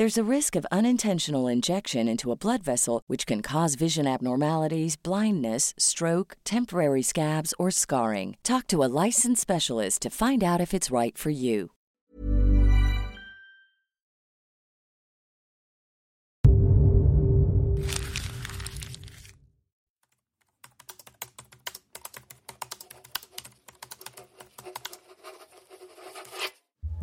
There's 0.00 0.16
a 0.16 0.34
risk 0.36 0.56
of 0.56 0.66
unintentional 0.72 1.46
injection 1.46 2.08
into 2.08 2.32
a 2.32 2.34
blood 2.34 2.62
vessel, 2.62 3.02
which 3.06 3.26
can 3.26 3.42
cause 3.42 3.74
vision 3.74 4.06
abnormalities, 4.06 4.96
blindness, 4.96 5.74
stroke, 5.76 6.38
temporary 6.42 7.02
scabs, 7.02 7.52
or 7.58 7.70
scarring. 7.70 8.38
Talk 8.42 8.66
to 8.68 8.82
a 8.82 8.88
licensed 9.04 9.42
specialist 9.42 10.00
to 10.00 10.08
find 10.08 10.42
out 10.42 10.58
if 10.58 10.72
it's 10.72 10.90
right 10.90 11.18
for 11.18 11.28
you. 11.28 11.72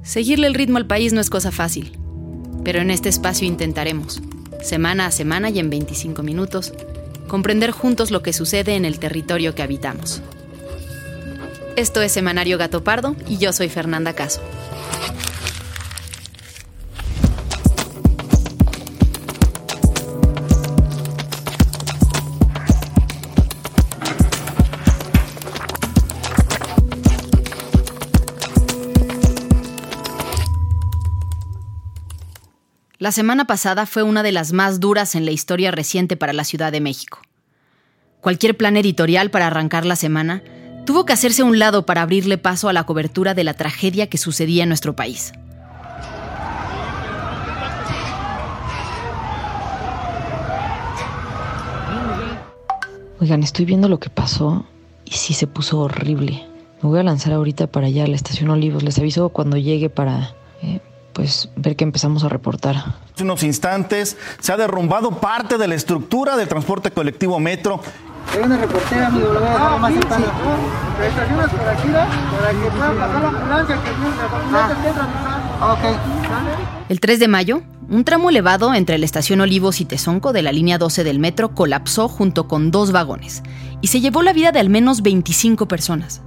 Seguirle 0.02 0.46
el 0.46 0.56
ritmo 0.56 0.80
al 0.80 0.88
país 0.88 1.14
no 1.14 1.20
es 1.20 1.30
cosa 1.30 1.52
fácil, 1.52 1.92
pero 2.68 2.82
en 2.82 2.92
este 2.92 3.08
espacio 3.08 3.48
intentaremos, 3.48 4.22
semana 4.62 5.06
a 5.06 5.12
semana 5.12 5.50
y 5.50 5.60
en 5.60 5.70
25 5.70 6.22
minutos, 6.22 6.74
comprender 7.30 7.72
juntos 7.72 8.12
lo 8.12 8.22
que 8.22 8.34
sucede 8.34 8.76
en 8.76 8.84
el 8.84 9.00
territorio 9.00 9.56
que 9.56 9.64
habitamos. 9.64 10.22
Esto 11.78 12.02
es 12.02 12.12
Semanario 12.12 12.58
Gato 12.58 12.84
Pardo 12.84 13.16
y 13.26 13.38
yo 13.38 13.54
soy 13.54 13.70
Fernanda 13.70 14.12
Caso. 14.12 14.42
La 33.00 33.12
semana 33.12 33.46
pasada 33.46 33.86
fue 33.86 34.02
una 34.02 34.24
de 34.24 34.32
las 34.32 34.54
más 34.54 34.80
duras 34.80 35.14
en 35.14 35.24
la 35.24 35.30
historia 35.30 35.70
reciente 35.70 36.18
para 36.18 36.34
la 36.34 36.44
Ciudad 36.44 36.72
de 36.72 36.82
México. 36.82 37.20
Cualquier 38.22 38.58
plan 38.58 38.76
editorial 38.76 39.30
para 39.30 39.46
arrancar 39.46 39.86
la 39.86 39.96
semana 39.96 40.42
tuvo 40.84 41.06
que 41.06 41.14
hacerse 41.14 41.44
a 41.44 41.46
un 41.46 41.60
lado 41.60 41.86
para 41.86 42.02
abrirle 42.02 42.40
paso 42.40 42.70
a 42.70 42.74
la 42.74 42.86
cobertura 42.86 43.36
de 43.36 43.44
la 43.44 43.54
tragedia 43.54 44.08
que 44.08 44.18
sucedía 44.18 44.64
en 44.64 44.70
nuestro 44.70 44.96
país. 44.96 45.32
Oigan, 53.20 53.44
estoy 53.44 53.66
viendo 53.66 53.90
lo 53.90 54.00
que 54.00 54.10
pasó 54.10 54.66
y 55.06 55.12
sí 55.12 55.36
se 55.36 55.46
puso 55.46 55.82
horrible. 55.82 56.48
Me 56.82 56.90
voy 56.90 57.00
a 57.00 57.04
lanzar 57.04 57.34
ahorita 57.34 57.68
para 57.68 57.88
allá, 57.88 58.06
a 58.06 58.08
la 58.08 58.16
estación 58.16 58.50
Olivos. 58.50 58.82
Les 58.82 58.98
aviso 58.98 59.30
cuando 59.30 59.58
llegue 59.58 59.92
para 59.92 60.34
eh, 60.64 60.80
pues 61.18 61.50
ver 61.56 61.76
que 61.76 61.84
empezamos 61.84 62.24
a 62.24 62.30
reportar. 62.30 62.76
En 63.18 63.24
unos 63.24 63.42
instantes 63.42 64.18
se 64.40 64.54
ha 64.54 64.58
derrumbado 64.58 65.20
parte 65.20 65.58
de 65.58 65.68
la 65.68 65.74
estructura 65.74 66.38
del 66.38 66.48
transporte 66.48 66.92
colectivo 66.92 67.40
Metro. 67.40 67.82
Hay 68.32 68.44
una 68.44 68.56
reportera, 68.56 69.08
amigo, 69.08 69.34
lo 69.34 69.40
voy 69.40 69.50
a 69.50 69.52
dejar 69.52 69.80
más 69.80 69.94
cercano. 69.94 70.26
Estaciones 71.04 71.50
por 71.50 71.68
aquí, 71.70 71.88
para 71.88 72.52
que 72.52 72.70
puedan 72.70 72.98
pasar 72.98 73.22
la 73.22 73.28
ambulancia, 73.30 73.82
que 73.82 73.90
la 73.90 74.38
ambulancia 74.38 74.78
esté 74.78 75.00
Ok. 75.66 76.00
El 76.90 77.00
3 77.00 77.20
de 77.20 77.28
mayo, 77.28 77.62
un 77.90 78.04
tramo 78.04 78.30
elevado 78.30 78.76
entre 78.76 79.00
la 79.00 79.06
estación 79.06 79.42
Olivos 79.42 79.82
y 79.82 79.86
Tezonco 79.86 80.34
de 80.34 80.44
la 80.44 80.52
línea 80.52 80.78
12 80.78 81.04
del 81.04 81.18
metro 81.18 81.56
colapsó 81.56 82.10
junto 82.10 82.48
con 82.48 82.70
dos 82.70 82.92
vagones 82.92 83.42
y 83.82 83.88
se 83.88 84.02
llevó 84.02 84.22
la 84.22 84.34
vida 84.34 84.52
de 84.52 84.60
al 84.60 84.70
menos 84.70 85.02
25 85.02 85.68
personas. 85.68 86.22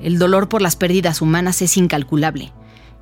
El 0.00 0.20
dolor 0.20 0.48
por 0.48 0.62
las 0.62 0.76
pérdidas 0.76 1.20
humanas 1.20 1.60
es 1.60 1.76
incalculable 1.76 2.52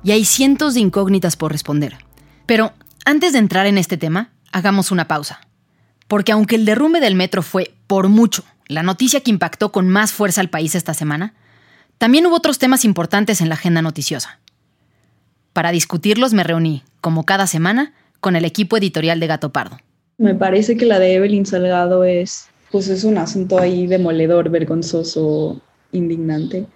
y 0.05 0.11
hay 0.11 0.23
cientos 0.23 0.75
de 0.75 0.81
incógnitas 0.81 1.35
por 1.35 1.51
responder. 1.51 1.97
Pero 2.45 2.73
antes 3.05 3.33
de 3.33 3.39
entrar 3.39 3.65
en 3.65 3.79
este 3.79 3.97
tema, 3.97 4.29
hagamos 4.51 4.91
una 4.91 5.07
pausa. 5.07 5.41
Porque 6.07 6.31
aunque 6.31 6.55
el 6.55 6.65
derrumbe 6.65 6.99
del 6.99 7.15
metro 7.15 7.41
fue, 7.41 7.73
por 7.87 8.07
mucho, 8.07 8.43
la 8.67 8.83
noticia 8.83 9.21
que 9.21 9.31
impactó 9.31 9.71
con 9.71 9.89
más 9.89 10.11
fuerza 10.11 10.41
al 10.41 10.51
país 10.51 10.75
esta 10.75 10.93
semana, 10.93 11.33
también 11.97 12.27
hubo 12.27 12.35
otros 12.35 12.59
temas 12.59 12.85
importantes 12.85 13.41
en 13.41 13.49
la 13.49 13.55
agenda 13.55 13.81
noticiosa. 13.81 14.39
Para 15.53 15.71
discutirlos 15.71 16.33
me 16.33 16.43
reuní, 16.43 16.83
como 17.01 17.23
cada 17.23 17.47
semana, 17.47 17.93
con 18.19 18.35
el 18.35 18.45
equipo 18.45 18.77
editorial 18.77 19.19
de 19.19 19.25
Gato 19.25 19.51
Pardo. 19.51 19.79
Me 20.19 20.35
parece 20.35 20.77
que 20.77 20.85
la 20.85 20.99
de 20.99 21.15
Evelyn 21.15 21.47
Salgado 21.47 22.03
es, 22.03 22.49
pues 22.69 22.89
es 22.89 23.05
un 23.05 23.17
asunto 23.17 23.59
ahí 23.59 23.87
demoledor, 23.87 24.49
vergonzoso, 24.49 25.59
indignante. 25.91 26.67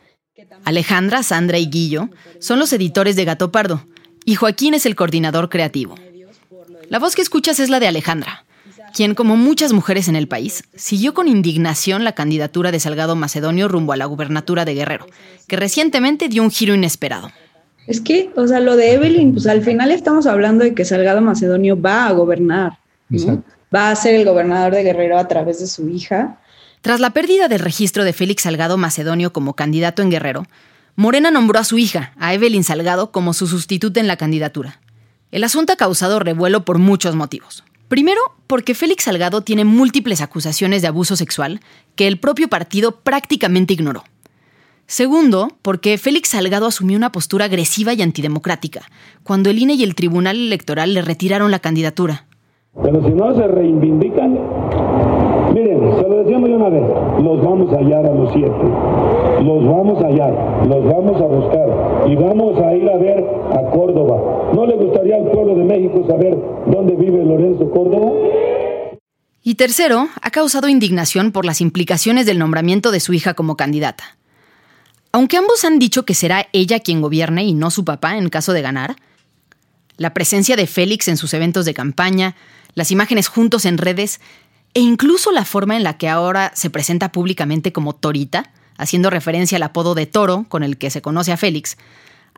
Alejandra, 0.65 1.23
Sandra 1.23 1.57
y 1.57 1.67
Guillo 1.67 2.09
son 2.39 2.59
los 2.59 2.73
editores 2.73 3.15
de 3.15 3.25
Gato 3.25 3.51
Pardo 3.51 3.85
y 4.25 4.35
Joaquín 4.35 4.73
es 4.73 4.85
el 4.85 4.95
coordinador 4.95 5.49
creativo. 5.49 5.95
La 6.89 6.99
voz 6.99 7.15
que 7.15 7.21
escuchas 7.21 7.59
es 7.59 7.69
la 7.69 7.79
de 7.79 7.87
Alejandra, 7.87 8.45
quien, 8.93 9.15
como 9.15 9.37
muchas 9.37 9.73
mujeres 9.73 10.07
en 10.07 10.15
el 10.15 10.27
país, 10.27 10.63
siguió 10.75 11.13
con 11.13 11.27
indignación 11.27 12.03
la 12.03 12.13
candidatura 12.13 12.71
de 12.71 12.79
Salgado 12.79 13.15
Macedonio 13.15 13.67
rumbo 13.67 13.93
a 13.93 13.97
la 13.97 14.05
gubernatura 14.05 14.65
de 14.65 14.73
Guerrero, 14.73 15.07
que 15.47 15.55
recientemente 15.55 16.27
dio 16.27 16.43
un 16.43 16.51
giro 16.51 16.73
inesperado. 16.73 17.31
Es 17.87 18.01
que, 18.01 18.29
o 18.35 18.47
sea, 18.47 18.59
lo 18.59 18.75
de 18.75 18.93
Evelyn, 18.93 19.33
pues 19.33 19.47
al 19.47 19.63
final 19.63 19.91
estamos 19.91 20.27
hablando 20.27 20.63
de 20.63 20.73
que 20.73 20.85
Salgado 20.85 21.21
Macedonio 21.21 21.79
va 21.79 22.07
a 22.07 22.11
gobernar. 22.11 22.77
¿no? 23.09 23.43
Va 23.73 23.91
a 23.91 23.95
ser 23.95 24.15
el 24.15 24.25
gobernador 24.25 24.73
de 24.73 24.83
Guerrero 24.83 25.17
a 25.17 25.27
través 25.27 25.59
de 25.59 25.67
su 25.67 25.89
hija. 25.89 26.39
Tras 26.81 27.01
la 27.01 27.09
pérdida 27.09 27.47
del 27.47 27.59
registro 27.59 28.03
de 28.03 28.13
Félix 28.13 28.43
Salgado 28.43 28.77
Macedonio 28.77 29.33
como 29.33 29.53
candidato 29.53 30.01
en 30.01 30.09
Guerrero, 30.09 30.45
Morena 30.95 31.29
nombró 31.29 31.59
a 31.59 31.63
su 31.65 31.77
hija, 31.77 32.13
a 32.17 32.33
Evelyn 32.33 32.63
Salgado, 32.63 33.11
como 33.11 33.33
su 33.33 33.47
sustituta 33.47 33.99
en 33.99 34.07
la 34.07 34.17
candidatura. 34.17 34.79
El 35.31 35.43
asunto 35.43 35.73
ha 35.73 35.77
causado 35.77 36.19
revuelo 36.19 36.65
por 36.65 36.77
muchos 36.77 37.15
motivos. 37.15 37.63
Primero, 37.89 38.21
porque 38.47 38.75
Félix 38.75 39.05
Salgado 39.05 39.41
tiene 39.41 39.65
múltiples 39.65 40.21
acusaciones 40.21 40.81
de 40.81 40.87
abuso 40.87 41.15
sexual 41.15 41.59
que 41.95 42.07
el 42.07 42.19
propio 42.19 42.47
partido 42.47 43.01
prácticamente 43.01 43.73
ignoró. 43.73 44.03
Segundo, 44.87 45.57
porque 45.61 45.97
Félix 45.97 46.29
Salgado 46.29 46.65
asumió 46.65 46.97
una 46.97 47.11
postura 47.11 47.45
agresiva 47.45 47.93
y 47.93 48.01
antidemocrática, 48.01 48.81
cuando 49.23 49.49
el 49.49 49.59
INE 49.59 49.73
y 49.73 49.83
el 49.83 49.95
Tribunal 49.95 50.37
Electoral 50.37 50.93
le 50.93 51.01
retiraron 51.01 51.51
la 51.51 51.59
candidatura. 51.59 52.25
Pero 52.81 53.03
si 53.05 53.11
no 53.11 53.35
se 53.35 53.47
reivindican, 53.47 54.37
miren, 55.59 55.95
se 55.99 56.07
lo 56.07 56.23
decíamos 56.23 56.49
ya 56.49 56.55
una 56.55 56.69
vez, 56.69 56.83
los 57.23 57.43
vamos 57.43 57.73
a 57.73 57.77
hallar 57.77 58.05
a 58.05 58.13
los 58.13 58.31
siete, 58.31 58.63
los 59.43 59.65
vamos 59.65 60.03
a 60.03 60.07
hallar, 60.07 60.67
los 60.67 60.85
vamos 60.85 61.21
a 61.21 61.25
buscar 61.25 62.07
y 62.09 62.15
vamos 62.15 62.61
a 62.61 62.75
ir 62.75 62.89
a 62.89 62.97
ver 62.97 63.25
a 63.51 63.71
Córdoba. 63.71 64.51
¿No 64.53 64.65
le 64.65 64.75
gustaría 64.75 65.17
al 65.17 65.31
pueblo 65.31 65.55
de 65.55 65.63
México 65.63 66.05
saber 66.07 66.37
dónde 66.67 66.95
vive 66.95 67.23
Lorenzo 67.23 67.69
Córdoba? 67.69 68.11
Y 69.43 69.55
tercero, 69.55 70.07
ha 70.21 70.31
causado 70.31 70.69
indignación 70.69 71.31
por 71.31 71.45
las 71.45 71.61
implicaciones 71.61 72.25
del 72.25 72.39
nombramiento 72.39 72.91
de 72.91 72.99
su 72.99 73.13
hija 73.13 73.33
como 73.33 73.57
candidata. 73.57 74.17
Aunque 75.11 75.37
ambos 75.37 75.63
han 75.65 75.79
dicho 75.79 76.05
que 76.05 76.13
será 76.13 76.47
ella 76.53 76.79
quien 76.79 77.01
gobierne 77.01 77.43
y 77.43 77.53
no 77.53 77.71
su 77.71 77.83
papá 77.83 78.17
en 78.17 78.29
caso 78.29 78.53
de 78.53 78.61
ganar, 78.61 78.95
la 79.97 80.13
presencia 80.13 80.55
de 80.55 80.67
Félix 80.67 81.07
en 81.07 81.17
sus 81.17 81.33
eventos 81.33 81.65
de 81.65 81.73
campaña, 81.73 82.35
las 82.75 82.91
imágenes 82.91 83.27
juntos 83.27 83.65
en 83.65 83.77
redes 83.77 84.21
e 84.73 84.79
incluso 84.81 85.31
la 85.31 85.45
forma 85.45 85.75
en 85.75 85.83
la 85.83 85.97
que 85.97 86.09
ahora 86.09 86.51
se 86.55 86.69
presenta 86.69 87.11
públicamente 87.11 87.71
como 87.71 87.95
Torita, 87.95 88.51
haciendo 88.77 89.09
referencia 89.09 89.57
al 89.57 89.63
apodo 89.63 89.95
de 89.95 90.05
Toro 90.05 90.45
con 90.47 90.63
el 90.63 90.77
que 90.77 90.89
se 90.89 91.01
conoce 91.01 91.31
a 91.31 91.37
Félix, 91.37 91.77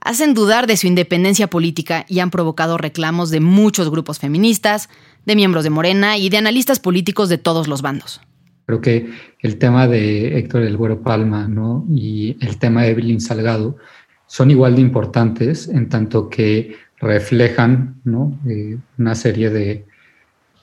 hacen 0.02 0.34
dudar 0.34 0.68
de 0.68 0.78
su 0.78 0.88
independencia 0.88 1.48
política 1.48 2.06
y 2.08 2.20
han 2.20 2.32
provocado 2.32 2.78
reclamos 2.78 3.30
de 3.30 3.40
muchos 3.40 3.90
grupos 3.90 4.20
feministas, 4.20 4.90
de 5.26 5.36
miembros 5.36 5.64
de 5.64 5.70
Morena 5.70 6.18
y 6.18 6.30
de 6.30 6.38
analistas 6.38 6.80
políticos 6.80 7.30
de 7.30 7.38
todos 7.38 7.68
los 7.68 7.82
bandos. 7.82 8.22
Creo 8.66 8.82
que 8.82 9.12
el 9.40 9.58
tema 9.58 9.88
de 9.88 10.38
Héctor 10.38 10.64
El 10.64 10.78
Güero 10.78 11.02
Palma 11.02 11.48
¿no? 11.48 11.86
y 11.94 12.38
el 12.42 12.58
tema 12.58 12.84
de 12.84 12.92
Evelyn 12.92 13.20
Salgado 13.20 13.78
son 14.26 14.50
igual 14.50 14.76
de 14.76 14.82
importantes 14.82 15.68
en 15.68 15.90
tanto 15.90 16.30
que 16.30 16.78
reflejan 17.00 18.02
eh, 18.48 18.78
una 18.98 19.16
serie 19.16 19.50
de 19.50 19.86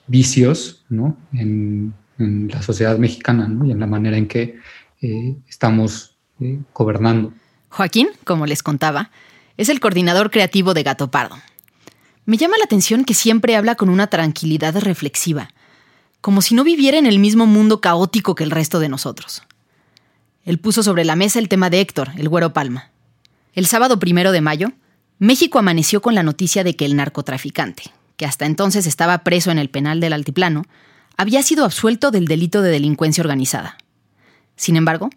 vicios 0.09 0.83
en, 1.33 1.93
la 2.17 2.61
sociedad 2.61 2.97
mexicana 2.97 3.49
y 3.65 3.71
en 3.71 3.79
la 3.79 3.87
manera 3.87 4.17
en 4.17 4.27
que 4.27 4.59
eh, 5.01 5.37
estamos 5.47 6.17
eh, 6.41 6.59
gobernando. 6.73 7.31
Joaquín, 7.69 8.09
como 8.25 8.45
les 8.45 8.61
contaba, 8.61 9.09
es 9.55 9.69
el 9.69 9.79
coordinador 9.79 10.29
creativo 10.29 10.73
de 10.73 10.83
Gato 10.83 11.09
Pardo. 11.11 11.37
Me 12.25 12.35
llama 12.35 12.57
la 12.57 12.65
atención 12.65 13.05
que 13.05 13.13
siempre 13.13 13.55
habla 13.55 13.75
con 13.75 13.89
una 13.89 14.07
tranquilidad 14.07 14.77
reflexiva, 14.79 15.49
como 16.19 16.41
si 16.41 16.55
no 16.55 16.65
viviera 16.65 16.97
en 16.97 17.05
el 17.05 17.19
mismo 17.19 17.45
mundo 17.45 17.79
caótico 17.79 18.35
que 18.35 18.43
el 18.43 18.51
resto 18.51 18.79
de 18.79 18.89
nosotros. 18.89 19.43
Él 20.43 20.59
puso 20.59 20.83
sobre 20.83 21.05
la 21.05 21.15
mesa 21.15 21.39
el 21.39 21.47
tema 21.47 21.69
de 21.69 21.79
Héctor, 21.79 22.09
el 22.17 22.27
güero 22.27 22.51
Palma. 22.51 22.91
El 23.53 23.65
sábado 23.65 23.99
primero 23.99 24.31
de 24.31 24.41
mayo, 24.41 24.73
México 25.19 25.59
amaneció 25.59 26.01
con 26.01 26.15
la 26.15 26.23
noticia 26.23 26.63
de 26.63 26.75
que 26.75 26.85
el 26.85 26.95
narcotraficante, 26.95 27.83
que 28.19 28.25
hasta 28.25 28.45
entonces 28.45 28.85
estaba 28.85 29.19
preso 29.19 29.49
en 29.49 29.59
el 29.59 29.69
penal 29.69 30.01
del 30.01 30.11
Altiplano, 30.11 30.65
había 31.15 31.41
sido 31.41 31.63
absuelto 31.63 32.11
del 32.11 32.27
delito 32.27 32.61
de 32.61 32.69
delincuencia 32.69 33.21
organizada. 33.21 33.77
Sin 34.57 34.75
embargo, 34.75 35.09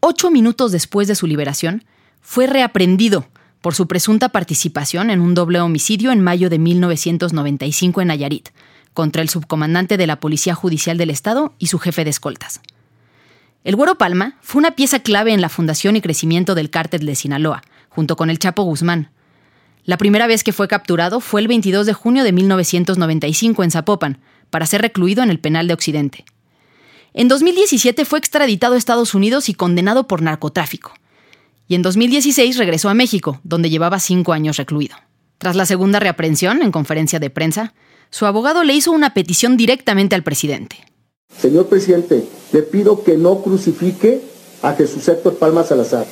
ocho 0.00 0.28
minutos 0.28 0.72
después 0.72 1.06
de 1.06 1.14
su 1.14 1.28
liberación, 1.28 1.84
fue 2.20 2.48
reaprendido 2.48 3.28
por 3.60 3.76
su 3.76 3.86
presunta 3.86 4.30
participación 4.30 5.10
en 5.10 5.20
un 5.20 5.34
doble 5.34 5.60
homicidio 5.60 6.10
en 6.10 6.20
mayo 6.20 6.50
de 6.50 6.58
1995 6.58 8.00
en 8.00 8.08
Nayarit, 8.08 8.48
contra 8.92 9.22
el 9.22 9.28
subcomandante 9.28 9.96
de 9.96 10.08
la 10.08 10.18
Policía 10.18 10.56
Judicial 10.56 10.98
del 10.98 11.10
Estado 11.10 11.54
y 11.60 11.68
su 11.68 11.78
jefe 11.78 12.02
de 12.02 12.10
escoltas. 12.10 12.60
El 13.62 13.76
Güero 13.76 13.98
Palma 13.98 14.36
fue 14.40 14.58
una 14.58 14.72
pieza 14.72 14.98
clave 14.98 15.32
en 15.32 15.40
la 15.40 15.48
fundación 15.48 15.94
y 15.94 16.00
crecimiento 16.00 16.56
del 16.56 16.70
cártel 16.70 17.06
de 17.06 17.14
Sinaloa, 17.14 17.62
junto 17.88 18.16
con 18.16 18.30
el 18.30 18.40
Chapo 18.40 18.64
Guzmán. 18.64 19.10
La 19.84 19.96
primera 19.96 20.26
vez 20.26 20.44
que 20.44 20.52
fue 20.52 20.68
capturado 20.68 21.20
fue 21.20 21.40
el 21.40 21.48
22 21.48 21.86
de 21.86 21.92
junio 21.92 22.22
de 22.22 22.32
1995 22.32 23.64
en 23.64 23.70
Zapopan, 23.70 24.18
para 24.50 24.66
ser 24.66 24.82
recluido 24.82 25.22
en 25.22 25.30
el 25.30 25.40
penal 25.40 25.66
de 25.66 25.74
Occidente. 25.74 26.24
En 27.14 27.28
2017 27.28 28.04
fue 28.04 28.18
extraditado 28.18 28.74
a 28.74 28.78
Estados 28.78 29.14
Unidos 29.14 29.48
y 29.48 29.54
condenado 29.54 30.06
por 30.06 30.22
narcotráfico. 30.22 30.92
Y 31.68 31.74
en 31.74 31.82
2016 31.82 32.58
regresó 32.58 32.88
a 32.90 32.94
México, 32.94 33.40
donde 33.44 33.70
llevaba 33.70 33.98
cinco 33.98 34.32
años 34.32 34.56
recluido. 34.56 34.96
Tras 35.38 35.56
la 35.56 35.66
segunda 35.66 36.00
reaprehensión, 36.00 36.62
en 36.62 36.70
conferencia 36.70 37.18
de 37.18 37.30
prensa, 37.30 37.74
su 38.10 38.26
abogado 38.26 38.62
le 38.62 38.74
hizo 38.74 38.92
una 38.92 39.14
petición 39.14 39.56
directamente 39.56 40.14
al 40.14 40.22
presidente. 40.22 40.76
Señor 41.36 41.66
presidente, 41.68 42.24
le 42.52 42.62
pido 42.62 43.02
que 43.02 43.16
no 43.16 43.42
crucifique 43.42 44.20
a 44.62 44.74
Jesús 44.74 45.08
Héctor 45.08 45.38
Palma 45.38 45.64
Salazar. 45.64 46.06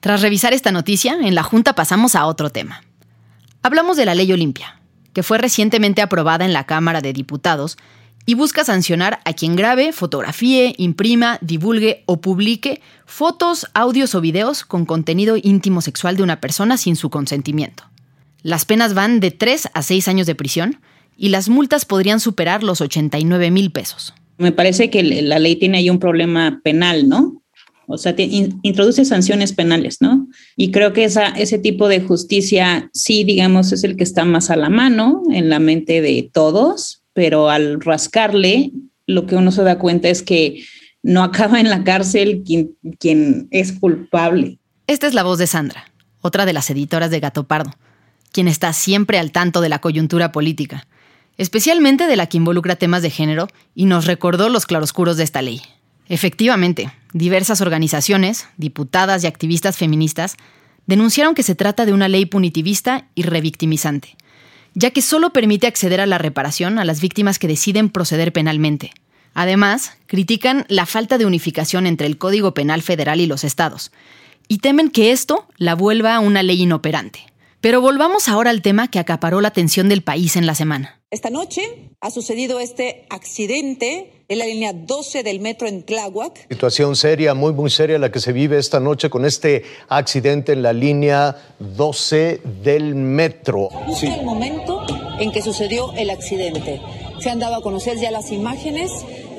Tras 0.00 0.22
revisar 0.22 0.52
esta 0.52 0.70
noticia, 0.70 1.18
en 1.20 1.34
la 1.34 1.42
Junta 1.42 1.74
pasamos 1.74 2.14
a 2.14 2.26
otro 2.26 2.50
tema. 2.50 2.82
Hablamos 3.66 3.96
de 3.96 4.04
la 4.04 4.14
ley 4.14 4.30
Olimpia, 4.30 4.80
que 5.12 5.24
fue 5.24 5.38
recientemente 5.38 6.00
aprobada 6.00 6.44
en 6.44 6.52
la 6.52 6.66
Cámara 6.66 7.00
de 7.00 7.12
Diputados 7.12 7.76
y 8.24 8.34
busca 8.34 8.62
sancionar 8.62 9.18
a 9.24 9.32
quien 9.32 9.56
grabe, 9.56 9.92
fotografíe, 9.92 10.76
imprima, 10.78 11.40
divulgue 11.40 12.04
o 12.06 12.20
publique 12.20 12.80
fotos, 13.06 13.66
audios 13.74 14.14
o 14.14 14.20
videos 14.20 14.64
con 14.64 14.86
contenido 14.86 15.36
íntimo 15.36 15.80
sexual 15.80 16.16
de 16.16 16.22
una 16.22 16.40
persona 16.40 16.76
sin 16.76 16.94
su 16.94 17.10
consentimiento. 17.10 17.82
Las 18.40 18.66
penas 18.66 18.94
van 18.94 19.18
de 19.18 19.32
3 19.32 19.70
a 19.74 19.82
6 19.82 20.06
años 20.06 20.28
de 20.28 20.36
prisión 20.36 20.78
y 21.16 21.30
las 21.30 21.48
multas 21.48 21.86
podrían 21.86 22.20
superar 22.20 22.62
los 22.62 22.80
89 22.80 23.50
mil 23.50 23.72
pesos. 23.72 24.14
Me 24.38 24.52
parece 24.52 24.90
que 24.90 25.02
la 25.02 25.40
ley 25.40 25.56
tiene 25.56 25.78
ahí 25.78 25.90
un 25.90 25.98
problema 25.98 26.60
penal, 26.62 27.08
¿no? 27.08 27.42
O 27.88 27.98
sea, 27.98 28.14
introduce 28.16 29.04
sanciones 29.04 29.52
penales, 29.52 30.00
¿no? 30.00 30.25
Y 30.56 30.70
creo 30.70 30.92
que 30.92 31.04
ese 31.04 31.58
tipo 31.58 31.88
de 31.88 32.00
justicia 32.00 32.88
sí, 32.92 33.24
digamos, 33.24 33.72
es 33.72 33.84
el 33.84 33.96
que 33.96 34.04
está 34.04 34.24
más 34.24 34.50
a 34.50 34.56
la 34.56 34.70
mano 34.70 35.22
en 35.30 35.50
la 35.50 35.58
mente 35.58 36.00
de 36.00 36.30
todos, 36.32 37.02
pero 37.12 37.50
al 37.50 37.80
rascarle, 37.80 38.72
lo 39.06 39.26
que 39.26 39.36
uno 39.36 39.52
se 39.52 39.62
da 39.62 39.78
cuenta 39.78 40.08
es 40.08 40.22
que 40.22 40.64
no 41.02 41.22
acaba 41.22 41.60
en 41.60 41.68
la 41.68 41.84
cárcel 41.84 42.42
quien, 42.44 42.70
quien 42.98 43.48
es 43.50 43.72
culpable. 43.72 44.58
Esta 44.86 45.06
es 45.06 45.14
la 45.14 45.22
voz 45.22 45.38
de 45.38 45.46
Sandra, 45.46 45.84
otra 46.22 46.46
de 46.46 46.54
las 46.54 46.70
editoras 46.70 47.10
de 47.10 47.20
Gato 47.20 47.44
Pardo, 47.44 47.72
quien 48.32 48.48
está 48.48 48.72
siempre 48.72 49.18
al 49.18 49.32
tanto 49.32 49.60
de 49.60 49.68
la 49.68 49.80
coyuntura 49.80 50.32
política 50.32 50.86
especialmente 51.38 52.06
de 52.06 52.16
la 52.16 52.26
que 52.26 52.38
involucra 52.38 52.76
temas 52.76 53.02
de 53.02 53.10
género, 53.10 53.48
y 53.74 53.86
nos 53.86 54.06
recordó 54.06 54.48
los 54.48 54.66
claroscuros 54.66 55.16
de 55.16 55.24
esta 55.24 55.42
ley. 55.42 55.60
Efectivamente, 56.08 56.90
diversas 57.18 57.60
organizaciones, 57.60 58.46
diputadas 58.56 59.24
y 59.24 59.26
activistas 59.26 59.76
feministas 59.76 60.36
denunciaron 60.86 61.34
que 61.34 61.42
se 61.42 61.54
trata 61.54 61.86
de 61.86 61.92
una 61.92 62.08
ley 62.08 62.26
punitivista 62.26 63.08
y 63.14 63.22
revictimizante, 63.22 64.16
ya 64.74 64.90
que 64.90 65.02
solo 65.02 65.32
permite 65.32 65.66
acceder 65.66 66.00
a 66.00 66.06
la 66.06 66.18
reparación 66.18 66.78
a 66.78 66.84
las 66.84 67.00
víctimas 67.00 67.38
que 67.38 67.48
deciden 67.48 67.88
proceder 67.88 68.32
penalmente. 68.32 68.92
Además, 69.34 69.92
critican 70.06 70.64
la 70.68 70.86
falta 70.86 71.18
de 71.18 71.26
unificación 71.26 71.86
entre 71.86 72.06
el 72.06 72.18
Código 72.18 72.54
Penal 72.54 72.82
Federal 72.82 73.20
y 73.20 73.26
los 73.26 73.44
estados, 73.44 73.92
y 74.48 74.58
temen 74.58 74.90
que 74.90 75.10
esto 75.10 75.46
la 75.56 75.74
vuelva 75.74 76.20
una 76.20 76.42
ley 76.42 76.62
inoperante. 76.62 77.26
Pero 77.66 77.80
volvamos 77.80 78.28
ahora 78.28 78.50
al 78.50 78.62
tema 78.62 78.86
que 78.92 79.00
acaparó 79.00 79.40
la 79.40 79.48
atención 79.48 79.88
del 79.88 80.04
país 80.04 80.36
en 80.36 80.46
la 80.46 80.54
semana. 80.54 81.00
Esta 81.10 81.30
noche 81.30 81.90
ha 82.00 82.12
sucedido 82.12 82.60
este 82.60 83.06
accidente 83.10 84.22
en 84.28 84.38
la 84.38 84.46
línea 84.46 84.72
12 84.72 85.24
del 85.24 85.40
metro 85.40 85.66
en 85.66 85.82
Tláhuac. 85.82 86.46
Situación 86.48 86.94
seria, 86.94 87.34
muy, 87.34 87.52
muy 87.52 87.68
seria 87.68 87.98
la 87.98 88.12
que 88.12 88.20
se 88.20 88.32
vive 88.32 88.56
esta 88.56 88.78
noche 88.78 89.10
con 89.10 89.24
este 89.24 89.64
accidente 89.88 90.52
en 90.52 90.62
la 90.62 90.72
línea 90.72 91.38
12 91.58 92.40
del 92.62 92.94
metro. 92.94 93.68
Justo 93.70 94.14
el 94.14 94.24
momento 94.24 94.86
en 95.18 95.32
que 95.32 95.42
sucedió 95.42 95.92
el 95.94 96.10
accidente. 96.10 96.80
Se 97.18 97.30
han 97.30 97.40
dado 97.40 97.56
a 97.56 97.62
conocer 97.62 97.98
ya 97.98 98.12
las 98.12 98.30
imágenes 98.30 98.92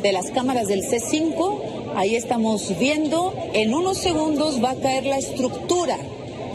de 0.04 0.12
las 0.12 0.32
cámaras 0.32 0.68
del 0.68 0.84
C5. 0.84 1.94
Ahí 1.96 2.18
estamos 2.18 2.78
viendo, 2.78 3.34
en 3.54 3.74
unos 3.74 3.98
segundos 4.00 4.62
va 4.62 4.72
a 4.72 4.76
caer 4.76 5.06
la 5.06 5.18
estructura. 5.18 5.98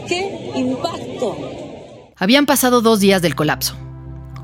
¡Qué 0.07 0.51
impacto! 0.53 1.62
Habían 2.17 2.45
pasado 2.45 2.81
dos 2.81 2.99
días 2.99 3.21
del 3.21 3.35
colapso 3.35 3.75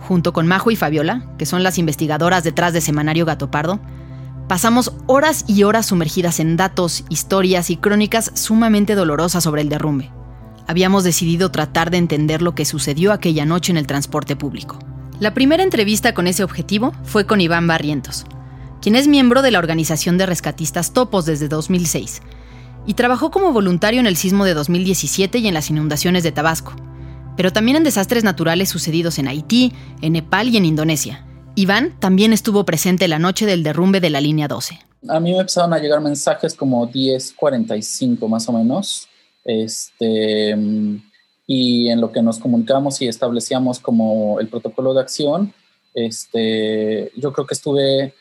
junto 0.10 0.34
con 0.34 0.48
Majo 0.48 0.72
y 0.72 0.76
Fabiola, 0.76 1.22
que 1.38 1.46
son 1.46 1.62
las 1.62 1.78
investigadoras 1.78 2.44
detrás 2.44 2.74
de 2.74 2.82
Semanario 2.82 3.26
Gato 3.26 3.52
Pardo, 3.52 3.80
pasamos 4.48 4.92
horas 5.06 5.46
y 5.48 5.62
horas 5.62 5.86
sumergidas 5.86 6.40
en 6.40 6.58
datos, 6.58 7.04
historias 7.10 7.70
y 7.70 7.78
crónicas 7.78 8.32
sumamente 8.34 8.96
dolorosas 8.96 9.44
sobre 9.44 9.62
el 9.62 9.70
derrumbe. 9.70 10.12
Habíamos 10.66 11.04
decidido 11.04 11.52
tratar 11.52 11.92
de 11.92 11.98
entender 11.98 12.42
lo 12.42 12.56
que 12.56 12.66
sucedió 12.66 13.14
aquella 13.14 13.46
noche 13.46 13.72
en 13.72 13.78
el 13.78 13.86
transporte 13.86 14.36
público. 14.36 14.80
La 15.20 15.36
primera 15.36 15.62
entrevista 15.62 16.16
con 16.16 16.26
ese 16.26 16.44
objetivo 16.44 16.92
fue 17.04 17.28
con 17.28 17.40
Iván 17.40 17.68
Barrientos, 17.68 18.26
quien 18.82 18.96
es 18.96 19.08
miembro 19.08 19.44
de 19.44 19.52
la 19.52 19.60
organización 19.60 20.18
de 20.18 20.26
rescatistas 20.26 20.92
Topos 20.92 21.28
desde 21.28 21.50
2006 21.50 22.24
y 22.88 22.96
trabajó 22.96 23.30
como 23.30 23.52
voluntario 23.52 24.00
en 24.00 24.08
el 24.08 24.16
sismo 24.16 24.44
de 24.44 24.56
2017 24.56 25.38
y 25.38 25.48
en 25.48 25.54
las 25.54 25.70
inundaciones 25.70 26.24
de 26.24 26.32
Tabasco 26.32 26.74
pero 27.40 27.54
también 27.54 27.78
en 27.78 27.86
desastres 27.86 28.26
naturales 28.26 28.68
sucedidos 28.68 29.18
en 29.18 29.30
Haití, 29.30 29.72
en 30.02 30.12
Nepal 30.12 30.50
y 30.50 30.58
en 30.58 30.66
Indonesia. 30.66 31.26
Iván 31.56 31.98
también 31.98 32.34
estuvo 32.34 32.66
presente 32.66 33.08
la 33.08 33.18
noche 33.18 33.46
del 33.46 33.64
derrumbe 33.64 34.02
de 34.02 34.10
la 34.10 34.20
línea 34.20 34.50
12. 34.50 34.78
A 35.08 35.22
mí 35.22 35.32
me 35.32 35.40
empezaron 35.40 35.74
a 35.74 35.80
llegar 35.80 36.02
mensajes 36.02 36.54
como 36.54 36.86
10:45 36.92 38.28
más 38.28 38.50
o 38.50 38.52
menos. 38.52 39.08
Este, 39.46 40.54
y 41.48 41.88
en 41.88 42.02
lo 42.02 42.12
que 42.12 42.22
nos 42.22 42.40
comunicamos 42.40 43.02
y 43.02 43.08
establecíamos 43.08 43.80
como 43.80 44.42
el 44.42 44.50
protocolo 44.50 44.94
de 44.94 45.00
acción, 45.00 45.54
este, 45.94 47.10
yo 47.16 47.32
creo 47.32 47.48
que 47.48 47.54
estuve, 47.54 48.16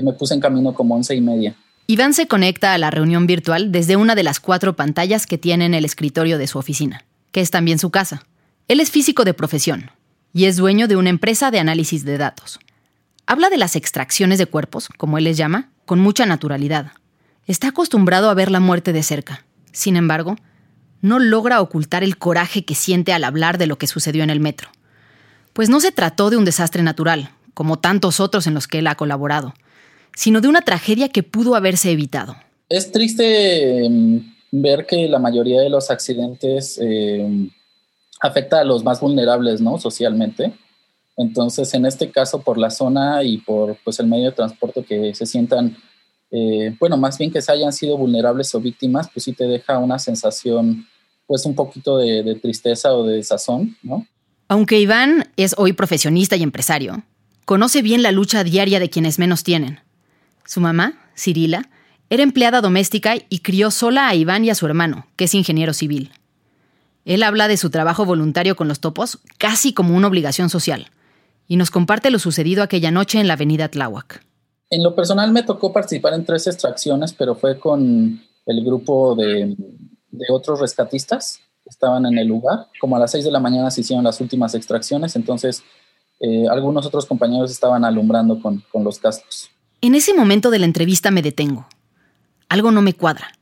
me 0.00 0.12
puse 0.12 0.34
en 0.34 0.40
camino 0.40 0.74
como 0.74 0.94
once 0.94 1.12
y 1.12 1.20
media. 1.20 1.56
Iván 1.88 2.14
se 2.14 2.28
conecta 2.28 2.72
a 2.72 2.78
la 2.78 2.92
reunión 2.92 3.26
virtual 3.26 3.72
desde 3.72 3.96
una 3.96 4.14
de 4.14 4.22
las 4.22 4.38
cuatro 4.38 4.76
pantallas 4.76 5.26
que 5.26 5.38
tiene 5.38 5.64
en 5.64 5.74
el 5.74 5.84
escritorio 5.84 6.38
de 6.38 6.46
su 6.46 6.56
oficina, 6.60 7.04
que 7.32 7.40
es 7.40 7.50
también 7.50 7.80
su 7.80 7.90
casa. 7.90 8.22
Él 8.68 8.80
es 8.80 8.90
físico 8.90 9.24
de 9.24 9.34
profesión 9.34 9.90
y 10.32 10.44
es 10.44 10.56
dueño 10.56 10.88
de 10.88 10.96
una 10.96 11.10
empresa 11.10 11.50
de 11.50 11.58
análisis 11.58 12.04
de 12.04 12.18
datos. 12.18 12.60
Habla 13.26 13.50
de 13.50 13.58
las 13.58 13.76
extracciones 13.76 14.38
de 14.38 14.46
cuerpos, 14.46 14.88
como 14.96 15.18
él 15.18 15.24
les 15.24 15.36
llama, 15.36 15.70
con 15.86 16.00
mucha 16.00 16.26
naturalidad. 16.26 16.92
Está 17.46 17.68
acostumbrado 17.68 18.30
a 18.30 18.34
ver 18.34 18.50
la 18.50 18.60
muerte 18.60 18.92
de 18.92 19.02
cerca. 19.02 19.44
Sin 19.72 19.96
embargo, 19.96 20.36
no 21.02 21.18
logra 21.18 21.60
ocultar 21.60 22.04
el 22.04 22.18
coraje 22.18 22.64
que 22.64 22.74
siente 22.74 23.12
al 23.12 23.24
hablar 23.24 23.58
de 23.58 23.66
lo 23.66 23.78
que 23.78 23.86
sucedió 23.86 24.22
en 24.22 24.30
el 24.30 24.40
metro. 24.40 24.68
Pues 25.52 25.68
no 25.68 25.80
se 25.80 25.92
trató 25.92 26.30
de 26.30 26.36
un 26.36 26.44
desastre 26.44 26.82
natural, 26.82 27.30
como 27.54 27.78
tantos 27.78 28.20
otros 28.20 28.46
en 28.46 28.54
los 28.54 28.68
que 28.68 28.78
él 28.78 28.86
ha 28.86 28.94
colaborado, 28.94 29.54
sino 30.14 30.40
de 30.40 30.48
una 30.48 30.62
tragedia 30.62 31.08
que 31.08 31.22
pudo 31.22 31.54
haberse 31.54 31.90
evitado. 31.90 32.36
Es 32.68 32.92
triste 32.92 33.88
mm, 33.88 34.18
ver 34.52 34.86
que 34.86 35.08
la 35.08 35.18
mayoría 35.18 35.60
de 35.60 35.70
los 35.70 35.90
accidentes 35.90 36.78
eh, 36.80 37.48
afecta 38.20 38.60
a 38.60 38.64
los 38.64 38.84
más 38.84 39.00
vulnerables, 39.00 39.60
¿no? 39.60 39.78
Socialmente. 39.78 40.52
Entonces, 41.16 41.72
en 41.74 41.86
este 41.86 42.10
caso, 42.10 42.42
por 42.42 42.58
la 42.58 42.70
zona 42.70 43.22
y 43.24 43.38
por 43.38 43.76
pues, 43.84 43.98
el 44.00 44.06
medio 44.06 44.26
de 44.26 44.36
transporte 44.36 44.84
que 44.84 45.14
se 45.14 45.26
sientan, 45.26 45.76
eh, 46.30 46.74
bueno, 46.78 46.96
más 46.96 47.18
bien 47.18 47.30
que 47.30 47.42
se 47.42 47.52
hayan 47.52 47.72
sido 47.72 47.96
vulnerables 47.96 48.54
o 48.54 48.60
víctimas, 48.60 49.08
pues 49.12 49.24
sí 49.24 49.32
te 49.32 49.44
deja 49.44 49.78
una 49.78 49.98
sensación 49.98 50.86
pues 51.26 51.44
un 51.46 51.54
poquito 51.54 51.98
de, 51.98 52.34
tristeza 52.42 52.92
o 52.92 53.06
de 53.06 53.16
desazón, 53.16 53.76
¿no? 53.82 54.04
Aunque 54.48 54.80
Iván 54.80 55.28
es 55.36 55.54
hoy 55.58 55.72
profesionista 55.72 56.34
y 56.34 56.42
empresario, 56.42 57.04
conoce 57.44 57.82
bien 57.82 58.02
la 58.02 58.10
lucha 58.10 58.42
diaria 58.42 58.80
de 58.80 58.90
quienes 58.90 59.20
menos 59.20 59.44
tienen. 59.44 59.78
Su 60.44 60.60
mamá, 60.60 60.98
Cirila, 61.16 61.68
era 62.08 62.24
empleada 62.24 62.60
doméstica 62.60 63.14
y 63.28 63.38
crió 63.40 63.70
sola 63.70 64.08
a 64.08 64.16
Iván 64.16 64.44
y 64.44 64.50
a 64.50 64.56
su 64.56 64.66
hermano, 64.66 65.06
que 65.14 65.26
es 65.26 65.34
ingeniero 65.36 65.72
civil. 65.72 66.10
Él 67.04 67.22
habla 67.22 67.48
de 67.48 67.56
su 67.56 67.70
trabajo 67.70 68.04
voluntario 68.04 68.56
con 68.56 68.68
los 68.68 68.80
topos 68.80 69.18
casi 69.38 69.72
como 69.72 69.96
una 69.96 70.08
obligación 70.08 70.50
social 70.50 70.88
y 71.48 71.56
nos 71.56 71.70
comparte 71.70 72.10
lo 72.10 72.18
sucedido 72.18 72.62
aquella 72.62 72.90
noche 72.90 73.18
en 73.18 73.26
la 73.26 73.34
avenida 73.34 73.68
Tláhuac. 73.68 74.24
En 74.70 74.82
lo 74.82 74.94
personal 74.94 75.32
me 75.32 75.42
tocó 75.42 75.72
participar 75.72 76.14
en 76.14 76.24
tres 76.24 76.46
extracciones, 76.46 77.12
pero 77.12 77.34
fue 77.34 77.58
con 77.58 78.22
el 78.46 78.64
grupo 78.64 79.16
de, 79.16 79.56
de 80.10 80.26
otros 80.30 80.60
rescatistas 80.60 81.40
que 81.64 81.70
estaban 81.70 82.06
en 82.06 82.18
el 82.18 82.28
lugar. 82.28 82.66
Como 82.80 82.96
a 82.96 82.98
las 83.00 83.10
seis 83.10 83.24
de 83.24 83.32
la 83.32 83.40
mañana 83.40 83.70
se 83.70 83.80
hicieron 83.80 84.04
las 84.04 84.20
últimas 84.20 84.54
extracciones, 84.54 85.16
entonces 85.16 85.64
eh, 86.20 86.46
algunos 86.48 86.86
otros 86.86 87.06
compañeros 87.06 87.50
estaban 87.50 87.84
alumbrando 87.84 88.40
con, 88.40 88.62
con 88.70 88.84
los 88.84 88.98
cascos. 88.98 89.50
En 89.80 89.94
ese 89.94 90.14
momento 90.14 90.50
de 90.50 90.58
la 90.60 90.66
entrevista 90.66 91.10
me 91.10 91.22
detengo 91.22 91.66
algo 92.50 92.72
no 92.72 92.82
me 92.82 92.92
cuadra. 92.92 93.32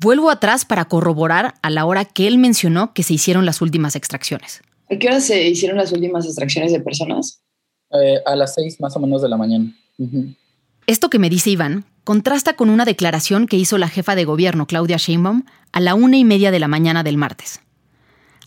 Vuelvo 0.00 0.30
atrás 0.30 0.64
para 0.64 0.86
corroborar 0.86 1.56
a 1.60 1.68
la 1.68 1.84
hora 1.84 2.06
que 2.06 2.26
él 2.26 2.38
mencionó 2.38 2.94
que 2.94 3.02
se 3.02 3.12
hicieron 3.12 3.44
las 3.44 3.60
últimas 3.60 3.96
extracciones. 3.96 4.62
¿A 4.90 4.96
qué 4.96 5.08
hora 5.08 5.20
se 5.20 5.46
hicieron 5.46 5.76
las 5.76 5.92
últimas 5.92 6.24
extracciones 6.24 6.72
de 6.72 6.80
personas? 6.80 7.42
Eh, 7.92 8.18
a 8.24 8.34
las 8.34 8.54
seis 8.54 8.80
más 8.80 8.96
o 8.96 9.00
menos 9.00 9.20
de 9.20 9.28
la 9.28 9.36
mañana. 9.36 9.66
Esto 10.86 11.10
que 11.10 11.18
me 11.18 11.28
dice 11.28 11.50
Iván 11.50 11.84
contrasta 12.04 12.54
con 12.54 12.70
una 12.70 12.86
declaración 12.86 13.46
que 13.46 13.58
hizo 13.58 13.76
la 13.76 13.88
jefa 13.88 14.14
de 14.14 14.24
gobierno, 14.24 14.66
Claudia 14.66 14.96
Sheinbaum, 14.96 15.44
a 15.72 15.80
la 15.80 15.94
una 15.94 16.16
y 16.16 16.24
media 16.24 16.50
de 16.50 16.60
la 16.60 16.68
mañana 16.68 17.02
del 17.02 17.18
martes. 17.18 17.60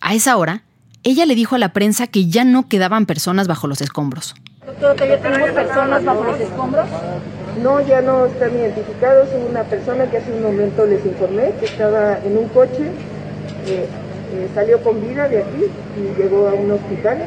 A 0.02 0.16
esa 0.16 0.38
hora, 0.38 0.64
ella 1.04 1.28
le 1.28 1.36
dijo 1.36 1.56
a 1.56 1.60
la 1.60 1.72
prensa 1.72 2.08
que 2.08 2.26
ya 2.26 2.46
no 2.46 2.68
quedaban 2.68 3.06
personas 3.06 3.48
bajo 3.48 3.68
los 3.68 3.82
escombros. 3.82 4.34
Doctor, 4.66 4.96
que 4.96 5.08
ya 5.08 5.22
tenemos 5.22 5.52
personas 5.52 6.04
bajo 6.04 6.24
los 6.24 6.40
escombros. 6.40 6.88
No, 7.62 7.86
ya 7.86 8.02
no 8.02 8.26
están 8.26 8.56
identificados. 8.56 9.30
Una 9.50 9.64
persona 9.64 10.10
que 10.10 10.18
hace 10.18 10.32
un 10.32 10.44
momento 10.44 10.86
les 10.86 11.06
informé 11.06 11.54
que 11.60 11.66
estaba 11.66 12.20
en 12.24 12.38
un 12.38 12.48
coche, 12.50 12.86
eh, 13.68 13.86
eh, 14.34 14.48
salió 14.56 14.82
con 14.82 15.02
vida 15.08 15.28
de 15.28 15.40
aquí 15.40 15.66
y 15.98 16.22
llegó 16.22 16.48
a 16.48 16.54
un 16.54 16.72
hospital. 16.72 17.18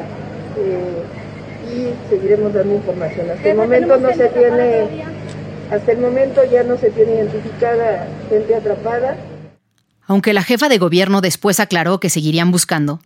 Eh, 0.57 1.03
y 1.67 2.09
seguiremos 2.09 2.53
dando 2.53 2.75
información. 2.75 3.29
Hasta 3.29 3.49
el 3.49 3.57
momento 3.57 3.97
no 3.97 4.13
se 4.13 4.29
tiene, 4.29 5.03
hasta 5.69 5.91
el 5.91 5.97
momento 5.99 6.41
ya 6.49 6.63
no 6.63 6.77
se 6.77 6.91
tiene 6.91 7.15
identificada 7.15 8.07
gente 8.29 8.55
atrapada. 8.55 9.17
Aunque 10.05 10.33
la 10.33 10.43
jefa 10.43 10.69
de 10.69 10.77
gobierno 10.77 11.19
después 11.19 11.59
aclaró 11.59 11.99
que 11.99 12.09
seguirían 12.09 12.51
buscando, 12.51 13.01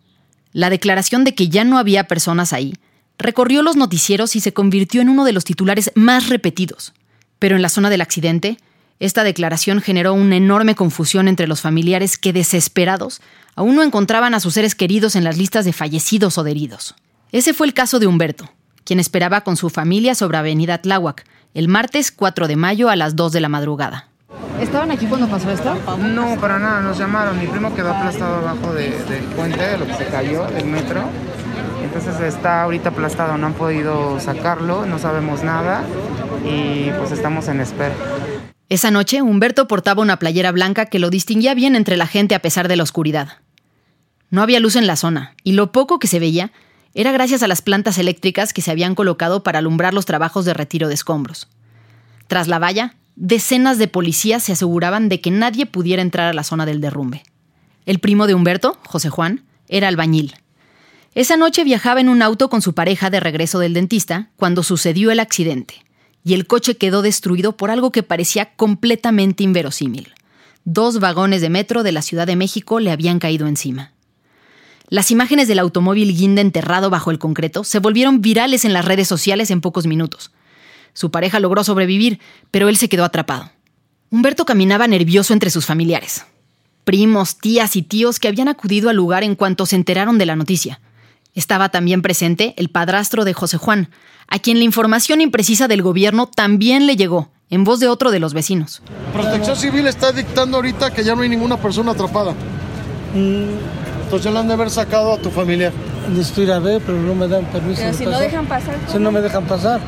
la 0.53 0.69
declaración 0.69 1.23
de 1.23 1.33
que 1.33 1.49
ya 1.49 1.63
no 1.63 1.79
había 1.79 2.03
personas 2.03 2.53
ahí 2.53 2.75
recorrió 3.21 3.61
los 3.61 3.75
noticieros 3.75 4.35
y 4.35 4.39
se 4.39 4.53
convirtió 4.53 5.01
en 5.01 5.09
uno 5.09 5.25
de 5.25 5.31
los 5.31 5.45
titulares 5.45 5.91
más 5.95 6.29
repetidos. 6.29 6.93
Pero 7.41 7.55
en 7.55 7.63
la 7.63 7.69
zona 7.69 7.89
del 7.89 8.01
accidente, 8.01 8.59
esta 8.99 9.23
declaración 9.23 9.81
generó 9.81 10.13
una 10.13 10.35
enorme 10.35 10.75
confusión 10.75 11.27
entre 11.27 11.47
los 11.47 11.59
familiares 11.59 12.19
que, 12.19 12.33
desesperados, 12.33 13.19
aún 13.55 13.73
no 13.73 13.81
encontraban 13.81 14.35
a 14.35 14.39
sus 14.39 14.53
seres 14.53 14.75
queridos 14.75 15.15
en 15.15 15.23
las 15.23 15.39
listas 15.39 15.65
de 15.65 15.73
fallecidos 15.73 16.37
o 16.37 16.43
de 16.43 16.51
heridos. 16.51 16.93
Ese 17.31 17.55
fue 17.55 17.65
el 17.65 17.73
caso 17.73 17.97
de 17.97 18.05
Humberto, 18.05 18.47
quien 18.83 18.99
esperaba 18.99 19.41
con 19.41 19.57
su 19.57 19.71
familia 19.71 20.13
sobre 20.13 20.37
Avenida 20.37 20.83
Tláhuac, 20.83 21.25
el 21.55 21.67
martes 21.67 22.11
4 22.11 22.47
de 22.47 22.57
mayo 22.57 22.91
a 22.91 22.95
las 22.95 23.15
2 23.15 23.31
de 23.31 23.41
la 23.41 23.49
madrugada. 23.49 24.07
¿Estaban 24.61 24.91
aquí 24.91 25.07
cuando 25.07 25.27
pasó 25.27 25.49
esto? 25.49 25.73
No, 25.97 26.39
para 26.39 26.59
nada, 26.59 26.81
nos 26.81 26.99
llamaron. 26.99 27.39
Mi 27.39 27.47
primo 27.47 27.73
quedó 27.73 27.91
aplastado 27.91 28.35
abajo 28.35 28.71
del 28.75 28.93
puente, 29.35 29.63
de 29.63 29.77
lo 29.79 29.87
que 29.87 29.95
se 29.95 30.05
cayó, 30.05 30.45
del 30.45 30.65
metro. 30.65 31.09
Entonces 31.81 32.19
está 32.21 32.63
ahorita 32.63 32.89
aplastado, 32.89 33.37
no 33.37 33.47
han 33.47 33.53
podido 33.53 34.19
sacarlo, 34.19 34.85
no 34.85 34.99
sabemos 34.99 35.43
nada 35.43 35.83
y 36.45 36.89
pues 36.97 37.11
estamos 37.11 37.47
en 37.47 37.59
espera. 37.59 37.93
Esa 38.69 38.89
noche, 38.89 39.21
Humberto 39.21 39.67
portaba 39.67 40.01
una 40.01 40.17
playera 40.17 40.51
blanca 40.51 40.85
que 40.85 40.99
lo 40.99 41.09
distinguía 41.09 41.53
bien 41.53 41.75
entre 41.75 41.97
la 41.97 42.07
gente 42.07 42.35
a 42.35 42.41
pesar 42.41 42.67
de 42.69 42.77
la 42.77 42.83
oscuridad. 42.83 43.39
No 44.29 44.41
había 44.41 44.61
luz 44.61 44.77
en 44.77 44.87
la 44.87 44.95
zona, 44.95 45.35
y 45.43 45.51
lo 45.51 45.73
poco 45.73 45.99
que 45.99 46.07
se 46.07 46.19
veía 46.19 46.53
era 46.93 47.11
gracias 47.11 47.43
a 47.43 47.49
las 47.49 47.61
plantas 47.61 47.97
eléctricas 47.97 48.53
que 48.53 48.61
se 48.61 48.71
habían 48.71 48.95
colocado 48.95 49.43
para 49.43 49.59
alumbrar 49.59 49.93
los 49.93 50.05
trabajos 50.05 50.45
de 50.45 50.53
retiro 50.53 50.87
de 50.87 50.93
escombros. 50.93 51.49
Tras 52.27 52.47
la 52.47 52.59
valla, 52.59 52.95
decenas 53.17 53.77
de 53.77 53.89
policías 53.89 54.43
se 54.43 54.53
aseguraban 54.53 55.09
de 55.09 55.19
que 55.19 55.31
nadie 55.31 55.65
pudiera 55.65 56.01
entrar 56.01 56.27
a 56.27 56.33
la 56.33 56.43
zona 56.43 56.65
del 56.65 56.79
derrumbe. 56.79 57.23
El 57.85 57.99
primo 57.99 58.25
de 58.25 58.35
Humberto, 58.35 58.77
José 58.85 59.09
Juan, 59.09 59.43
era 59.67 59.89
albañil. 59.89 60.35
Esa 61.13 61.35
noche 61.35 61.65
viajaba 61.65 61.99
en 61.99 62.07
un 62.07 62.21
auto 62.21 62.49
con 62.49 62.61
su 62.61 62.73
pareja 62.73 63.09
de 63.09 63.19
regreso 63.19 63.59
del 63.59 63.73
dentista 63.73 64.29
cuando 64.37 64.63
sucedió 64.63 65.11
el 65.11 65.19
accidente 65.19 65.83
y 66.23 66.35
el 66.35 66.47
coche 66.47 66.77
quedó 66.77 67.01
destruido 67.01 67.57
por 67.57 67.69
algo 67.71 67.91
que 67.91 68.03
parecía 68.03 68.53
completamente 68.55 69.43
inverosímil. 69.43 70.13
Dos 70.63 70.99
vagones 70.99 71.41
de 71.41 71.49
metro 71.49 71.83
de 71.83 71.91
la 71.91 72.01
Ciudad 72.01 72.27
de 72.27 72.35
México 72.35 72.79
le 72.79 72.91
habían 72.91 73.19
caído 73.19 73.47
encima. 73.47 73.91
Las 74.87 75.09
imágenes 75.09 75.47
del 75.47 75.59
automóvil 75.59 76.15
guinda 76.15 76.41
enterrado 76.41 76.89
bajo 76.89 77.11
el 77.11 77.19
concreto 77.19 77.63
se 77.63 77.79
volvieron 77.79 78.21
virales 78.21 78.65
en 78.65 78.73
las 78.73 78.85
redes 78.85 79.07
sociales 79.07 79.49
en 79.49 79.61
pocos 79.61 79.87
minutos. 79.87 80.31
Su 80.93 81.11
pareja 81.11 81.39
logró 81.39 81.63
sobrevivir, 81.63 82.19
pero 82.51 82.69
él 82.69 82.77
se 82.77 82.89
quedó 82.89 83.03
atrapado. 83.03 83.51
Humberto 84.11 84.45
caminaba 84.45 84.87
nervioso 84.87 85.33
entre 85.33 85.49
sus 85.49 85.65
familiares. 85.65 86.25
Primos, 86.83 87.37
tías 87.37 87.75
y 87.75 87.81
tíos 87.81 88.19
que 88.19 88.27
habían 88.27 88.49
acudido 88.49 88.89
al 88.89 88.97
lugar 88.97 89.23
en 89.23 89.35
cuanto 89.35 89.65
se 89.65 89.77
enteraron 89.77 90.17
de 90.17 90.25
la 90.25 90.35
noticia. 90.35 90.81
Estaba 91.33 91.69
también 91.69 92.01
presente 92.01 92.53
el 92.57 92.69
padrastro 92.69 93.23
de 93.23 93.33
José 93.33 93.57
Juan, 93.57 93.89
a 94.27 94.39
quien 94.39 94.57
la 94.57 94.65
información 94.65 95.21
imprecisa 95.21 95.67
del 95.67 95.81
gobierno 95.81 96.27
también 96.27 96.87
le 96.87 96.95
llegó, 96.95 97.31
en 97.49 97.63
voz 97.63 97.79
de 97.79 97.87
otro 97.87 98.11
de 98.11 98.19
los 98.19 98.33
vecinos. 98.33 98.81
Protección 99.13 99.55
Civil 99.55 99.87
está 99.87 100.11
dictando 100.11 100.57
ahorita 100.57 100.91
que 100.93 101.03
ya 101.03 101.15
no 101.15 101.21
hay 101.21 101.29
ninguna 101.29 101.57
persona 101.57 101.91
atrapada. 101.91 102.33
Entonces 103.13 104.23
ya 104.23 104.31
la 104.31 104.41
han 104.41 104.47
de 104.47 104.53
haber 104.53 104.69
sacado 104.69 105.13
a 105.13 105.17
tu 105.17 105.29
familia. 105.29 105.71
Necesito 106.09 106.43
ir 106.43 106.51
a 106.51 106.59
ver, 106.59 106.81
pero 106.85 106.99
no 106.99 107.15
me 107.15 107.27
dan 107.27 107.45
permiso. 107.45 107.81
Pero 107.81 107.93
si 107.93 108.05
no 108.05 108.19
dejan 108.19 108.45
pasar. 108.45 108.75
Si 108.87 108.99
no 108.99 109.11
me 109.11 109.21
dejan 109.21 109.45
pasar. 109.45 109.79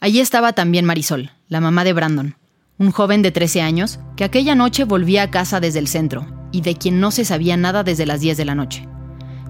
Allí 0.00 0.18
estaba 0.18 0.52
también 0.52 0.84
Marisol, 0.84 1.30
la 1.48 1.60
mamá 1.60 1.84
de 1.84 1.92
Brandon, 1.92 2.36
un 2.78 2.90
joven 2.90 3.22
de 3.22 3.30
13 3.30 3.62
años 3.62 4.00
que 4.16 4.24
aquella 4.24 4.56
noche 4.56 4.82
volvía 4.82 5.22
a 5.22 5.30
casa 5.30 5.60
desde 5.60 5.78
el 5.78 5.86
centro 5.86 6.26
y 6.50 6.62
de 6.62 6.74
quien 6.74 6.98
no 6.98 7.12
se 7.12 7.24
sabía 7.24 7.56
nada 7.56 7.84
desde 7.84 8.04
las 8.04 8.20
10 8.20 8.36
de 8.36 8.44
la 8.44 8.56
noche. 8.56 8.88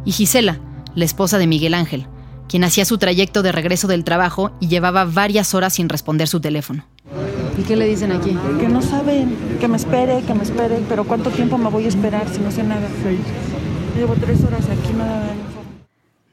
Y 0.04 0.12
Gisela, 0.12 0.60
la 0.94 1.04
esposa 1.04 1.38
de 1.38 1.46
Miguel 1.46 1.74
Ángel, 1.74 2.06
quien 2.48 2.64
hacía 2.64 2.84
su 2.84 2.98
trayecto 2.98 3.42
de 3.42 3.52
regreso 3.52 3.88
del 3.88 4.04
trabajo 4.04 4.52
y 4.60 4.68
llevaba 4.68 5.04
varias 5.04 5.54
horas 5.54 5.74
sin 5.74 5.88
responder 5.88 6.28
su 6.28 6.40
teléfono. 6.40 6.84
¿Y 7.58 7.62
qué 7.62 7.76
le 7.76 7.86
dicen 7.86 8.12
aquí? 8.12 8.36
Que 8.60 8.68
no 8.68 8.82
saben, 8.82 9.36
que 9.60 9.68
me 9.68 9.76
espere, 9.76 10.22
que 10.22 10.34
me 10.34 10.42
espere, 10.42 10.80
pero 10.88 11.04
¿cuánto 11.04 11.30
tiempo 11.30 11.58
me 11.58 11.68
voy 11.68 11.84
a 11.84 11.88
esperar 11.88 12.28
si 12.28 12.40
no 12.40 12.50
sé 12.50 12.62
nada? 12.62 12.88
Llevo 13.96 14.14
tres 14.14 14.42
horas 14.44 14.64
aquí, 14.66 14.92
nada. 14.94 15.34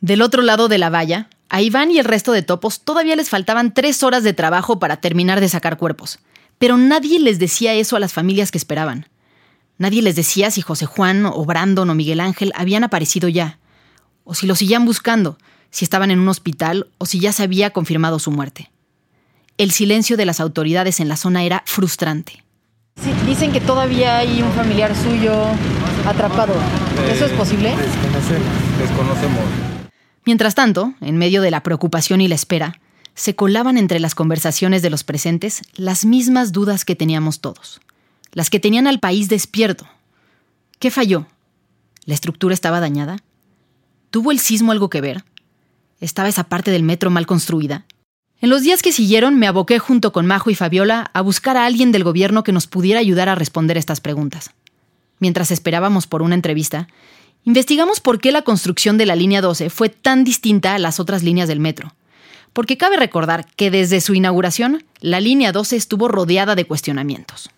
Del 0.01 0.22
otro 0.22 0.42
lado 0.42 0.70
de 0.70 0.78
la 0.78 0.89
valla, 0.89 1.30
a 1.50 1.62
Iván 1.62 1.92
y 1.92 2.00
el 2.00 2.06
resto 2.06 2.32
de 2.32 2.42
topos 2.42 2.82
todavía 2.82 3.16
les 3.16 3.30
faltaban 3.30 3.74
tres 3.74 4.01
horas 4.04 4.24
de 4.24 4.34
trabajo 4.34 4.80
para 4.80 5.01
terminar 5.01 5.42
de 5.42 5.50
sacar 5.50 5.78
cuerpos, 5.78 6.20
pero 6.58 6.78
nadie 6.78 7.20
les 7.20 7.39
decía 7.39 7.74
eso 7.74 7.96
a 7.96 8.00
las 8.00 8.13
familias 8.13 8.51
que 8.51 8.58
esperaban. 8.58 9.08
Nadie 9.78 10.01
les 10.01 10.16
decía 10.16 10.51
si 10.51 10.62
José 10.62 10.86
Juan 10.86 11.25
o 11.25 11.46
Brandon 11.46 11.89
o 11.89 11.96
Miguel 11.96 12.20
Ángel 12.20 12.51
habían 12.56 12.84
aparecido 12.84 13.30
ya 13.30 13.60
o 14.30 14.36
si 14.36 14.46
lo 14.46 14.56
seguían 14.56 14.86
buscando, 14.86 15.40
si 15.72 15.86
estaban 15.86 16.12
en 16.12 16.20
un 16.20 16.28
hospital 16.28 16.88
o 17.00 17.08
si 17.08 17.20
ya 17.20 17.34
se 17.34 17.42
había 17.42 17.72
confirmado 17.72 18.20
su 18.20 18.30
muerte. 18.30 18.70
El 19.58 19.72
silencio 19.72 20.18
de 20.18 20.26
las 20.28 20.40
autoridades 20.40 21.00
en 21.00 21.10
la 21.10 21.18
zona 21.18 21.44
era 21.44 21.64
frustrante. 21.66 22.44
Sí, 23.04 23.12
dicen 23.26 23.52
que 23.52 23.60
todavía 23.60 24.20
hay 24.20 24.44
un 24.44 24.52
familiar 24.52 24.96
suyo 24.96 25.34
atrapado. 26.06 26.54
¿Eso 27.12 27.26
es 27.26 27.32
posible? 27.32 27.74
Desconocemos. 28.80 29.46
Mientras 30.26 30.54
tanto, 30.54 30.94
en 31.02 31.18
medio 31.18 31.42
de 31.42 31.50
la 31.50 31.64
preocupación 31.64 32.22
y 32.22 32.28
la 32.28 32.36
espera, 32.36 32.80
se 33.16 33.36
colaban 33.36 33.80
entre 33.80 34.00
las 34.00 34.14
conversaciones 34.14 34.84
de 34.84 34.92
los 34.92 35.04
presentes 35.04 35.64
las 35.74 36.06
mismas 36.06 36.52
dudas 36.52 36.86
que 36.86 36.96
teníamos 36.96 37.40
todos, 37.40 37.82
las 38.32 38.52
que 38.52 38.60
tenían 38.60 38.86
al 38.86 39.00
país 39.00 39.28
despierto. 39.28 39.88
¿Qué 40.78 40.92
falló? 40.92 41.26
¿La 42.06 42.14
estructura 42.14 42.54
estaba 42.54 42.80
dañada? 42.80 43.18
¿Tuvo 44.10 44.32
el 44.32 44.39
sismo 44.39 44.72
algo 44.72 44.89
que 44.89 45.01
ver? 45.01 45.24
¿Estaba 46.01 46.30
esa 46.30 46.46
parte 46.46 46.72
del 46.72 46.84
metro 46.84 47.12
mal 47.12 47.28
construida? 47.28 47.86
En 48.42 48.50
los 48.50 48.63
días 48.63 48.82
que 48.82 48.92
siguieron 48.92 49.38
me 49.38 49.48
aboqué 49.48 49.78
junto 49.78 50.12
con 50.12 50.25
Majo 50.25 50.50
y 50.50 50.56
Fabiola 50.56 51.12
a 51.13 51.22
buscar 51.22 51.58
a 51.58 51.66
alguien 51.66 51.92
del 51.92 52.04
gobierno 52.04 52.44
que 52.44 52.51
nos 52.51 52.68
pudiera 52.68 53.00
ayudar 53.00 53.30
a 53.30 53.36
responder 53.36 53.78
estas 53.78 54.01
preguntas. 54.01 54.51
Mientras 55.20 55.51
esperábamos 55.51 56.08
por 56.08 56.22
una 56.22 56.36
entrevista, 56.36 56.88
investigamos 57.44 58.00
por 58.00 58.20
qué 58.20 58.32
la 58.32 58.42
construcción 58.42 58.98
de 58.98 59.06
la 59.06 59.16
línea 59.16 59.42
12 59.42 59.70
fue 59.70 59.89
tan 59.89 60.24
distinta 60.24 60.74
a 60.74 60.80
las 60.80 61.00
otras 61.00 61.22
líneas 61.22 61.48
del 61.48 61.60
metro. 61.60 61.94
Porque 62.54 62.78
cabe 62.78 62.98
recordar 62.98 63.46
que 63.56 63.70
desde 63.70 64.01
su 64.01 64.16
inauguración, 64.16 64.84
la 65.01 65.20
línea 65.20 65.51
12 65.51 65.75
estuvo 65.75 66.08
rodeada 66.08 66.56
de 66.56 66.66
cuestionamientos. 66.66 67.51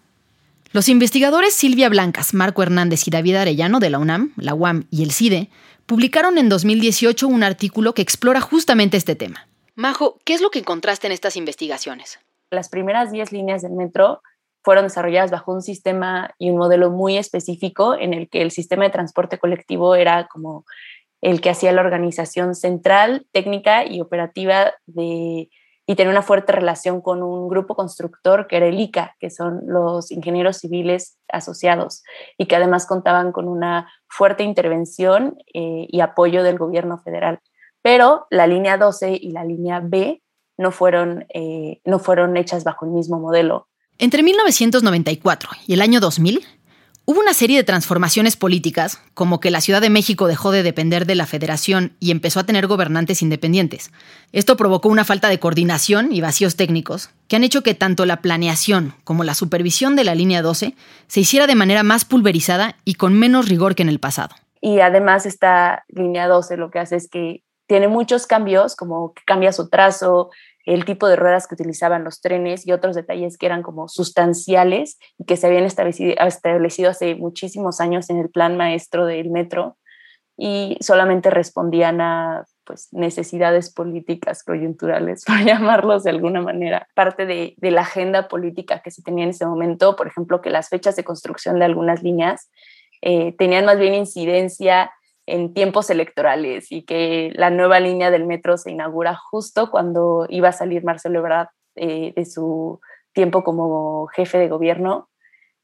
Los 0.74 0.90
investigadores 0.90 1.54
Silvia 1.54 1.90
Blancas, 1.90 2.34
Marco 2.34 2.64
Hernández 2.64 3.08
y 3.08 3.12
David 3.12 3.36
Arellano 3.36 3.80
de 3.80 3.90
la 3.90 4.00
UNAM, 4.00 4.32
la 4.36 4.54
UAM 4.54 4.86
y 4.90 5.04
el 5.04 5.12
CIDE 5.12 5.50
publicaron 5.86 6.38
en 6.38 6.50
2018 6.50 7.28
un 7.28 7.44
artículo 7.44 7.94
que 7.94 8.02
explora 8.02 8.42
justamente 8.42 8.98
este 8.98 9.16
tema. 9.16 9.48
Majo, 9.76 10.20
¿qué 10.26 10.34
es 10.34 10.42
lo 10.42 10.52
que 10.52 10.60
encontraste 10.60 11.08
en 11.08 11.14
estas 11.14 11.38
investigaciones? 11.38 12.20
Las 12.50 12.70
primeras 12.70 13.12
10 13.12 13.32
líneas 13.32 13.62
del 13.62 13.72
metro 13.72 14.22
fueron 14.64 14.86
desarrolladas 14.86 15.32
bajo 15.32 15.54
un 15.54 15.62
sistema 15.62 16.36
y 16.38 16.50
un 16.50 16.58
modelo 16.58 16.92
muy 16.92 17.18
específico 17.18 17.96
en 17.98 18.14
el 18.14 18.30
que 18.30 18.42
el 18.42 18.52
sistema 18.52 18.84
de 18.84 18.92
transporte 18.92 19.40
colectivo 19.40 19.96
era 19.96 20.28
como 20.28 20.66
el 21.22 21.42
que 21.42 21.50
hacía 21.50 21.72
la 21.72 21.82
organización 21.82 22.56
central, 22.56 23.26
técnica 23.32 23.86
y 23.86 24.02
operativa 24.02 24.74
de, 24.86 25.50
y 25.86 25.96
tenía 25.96 26.12
una 26.12 26.22
fuerte 26.22 26.52
relación 26.52 27.02
con 27.02 27.24
un 27.24 27.48
grupo 27.50 27.76
constructor 27.76 28.48
que 28.48 28.58
era 28.58 28.68
el 28.68 28.80
ICA, 28.80 29.16
que 29.20 29.30
son 29.30 29.62
los 29.66 30.12
ingenieros 30.12 30.58
civiles 30.58 31.18
asociados, 31.28 32.04
y 32.38 32.46
que 32.46 32.56
además 32.56 32.86
contaban 32.86 33.32
con 33.32 33.48
una 33.48 33.92
fuerte 34.08 34.44
intervención 34.44 35.38
eh, 35.54 35.88
y 35.90 36.00
apoyo 36.02 36.44
del 36.44 36.58
gobierno 36.58 37.00
federal. 37.00 37.40
Pero 37.82 38.28
la 38.30 38.48
línea 38.48 38.78
12 38.78 39.18
y 39.22 39.32
la 39.32 39.44
línea 39.44 39.82
B 39.84 40.22
no 40.58 40.72
fueron, 40.72 41.26
eh, 41.34 41.82
no 41.84 42.00
fueron 42.00 42.38
hechas 42.38 42.64
bajo 42.64 42.86
el 42.86 42.92
mismo 42.92 43.20
modelo. 43.20 43.68
Entre 43.98 44.24
1994 44.24 45.50
y 45.68 45.74
el 45.74 45.82
año 45.82 46.00
2000, 46.00 46.46
hubo 47.12 47.20
una 47.20 47.34
serie 47.34 47.58
de 47.58 47.66
transformaciones 47.66 48.38
políticas, 48.38 49.02
como 49.14 49.42
que 49.42 49.52
la 49.52 49.60
Ciudad 49.60 49.82
de 49.82 49.90
México 49.90 50.28
dejó 50.28 50.52
de 50.52 50.64
depender 50.64 51.06
de 51.06 51.16
la 51.16 51.26
federación 51.26 51.92
y 52.00 52.12
empezó 52.12 52.40
a 52.40 52.46
tener 52.46 52.68
gobernantes 52.68 53.22
independientes. 53.22 53.92
Esto 54.32 54.56
provocó 54.56 54.88
una 54.88 55.04
falta 55.04 55.28
de 55.28 55.38
coordinación 55.38 56.14
y 56.14 56.22
vacíos 56.22 56.56
técnicos, 56.56 57.10
que 57.28 57.36
han 57.36 57.44
hecho 57.44 57.64
que 57.64 57.74
tanto 57.74 58.06
la 58.06 58.22
planeación 58.22 58.94
como 59.04 59.26
la 59.26 59.34
supervisión 59.34 59.98
de 59.98 60.06
la 60.06 60.16
línea 60.16 60.42
12 60.42 60.74
se 61.08 61.20
hiciera 61.20 61.48
de 61.48 61.56
manera 61.56 61.84
más 61.84 62.06
pulverizada 62.06 62.78
y 62.86 62.94
con 62.94 63.14
menos 63.14 63.50
rigor 63.50 63.76
que 63.76 63.84
en 63.84 63.90
el 63.90 64.00
pasado. 64.00 64.34
Y 64.62 64.80
además 64.80 65.26
esta 65.26 65.84
línea 65.90 66.30
12 66.30 66.56
lo 66.56 66.72
que 66.72 66.80
hace 66.80 66.96
es 66.96 67.10
que 67.10 67.44
tiene 67.68 67.90
muchos 67.90 68.26
cambios, 68.26 68.78
como 68.78 69.14
que 69.14 69.24
cambia 69.26 69.52
su 69.52 69.68
trazo, 69.68 70.30
el 70.66 70.86
tipo 70.86 71.08
de 71.08 71.16
ruedas 71.16 71.48
que 71.48 71.56
utilizaban 71.56 72.04
los 72.04 72.22
trenes 72.22 72.68
y 72.68 72.72
otros 72.72 72.96
detalles 72.96 73.38
que 73.38 73.46
eran 73.46 73.64
como 73.64 73.88
sustanciales 73.88 75.00
y 75.18 75.26
que 75.26 75.38
se 75.38 75.48
habían 75.48 75.64
establecido, 75.64 76.14
establecido 76.20 76.90
hace 76.90 77.16
muchísimos 77.16 77.80
años 77.80 78.10
en 78.10 78.18
el 78.18 78.30
plan 78.30 78.58
maestro 78.58 79.06
del 79.06 79.30
metro 79.30 79.78
y 80.38 80.78
solamente 80.82 81.30
respondían 81.30 82.02
a 82.02 82.46
pues, 82.64 82.88
necesidades 82.92 83.72
políticas 83.72 84.44
coyunturales, 84.44 85.24
por 85.28 85.44
llamarlos 85.44 86.04
de 86.04 86.10
alguna 86.10 86.42
manera. 86.42 86.88
Parte 86.96 87.26
de, 87.26 87.54
de 87.58 87.72
la 87.72 87.82
agenda 87.82 88.28
política 88.28 88.82
que 88.82 88.92
se 88.92 89.04
tenía 89.04 89.26
en 89.26 89.32
ese 89.32 89.46
momento, 89.46 89.96
por 89.96 90.08
ejemplo, 90.08 90.42
que 90.42 90.50
las 90.50 90.70
fechas 90.70 90.96
de 90.96 91.04
construcción 91.04 91.60
de 91.60 91.66
algunas 91.66 92.02
líneas 92.02 92.50
eh, 93.02 93.34
tenían 93.38 93.66
más 93.66 93.80
bien 93.80 93.94
incidencia 93.94 94.92
en 95.26 95.54
tiempos 95.54 95.90
electorales 95.90 96.72
y 96.72 96.84
que 96.84 97.32
la 97.34 97.50
nueva 97.50 97.80
línea 97.80 98.12
del 98.12 98.26
metro 98.26 98.58
se 98.58 98.72
inaugura 98.72 99.16
justo 99.16 99.70
cuando 99.70 100.26
iba 100.30 100.50
a 100.50 100.54
salir 100.54 100.84
Marcelo 100.84 101.20
Ebrard 101.20 101.50
eh, 101.76 102.14
de 102.16 102.26
su 102.26 102.80
tiempo 103.14 103.44
como 103.44 104.08
jefe 104.08 104.38
de 104.38 104.50
gobierno 104.50 105.10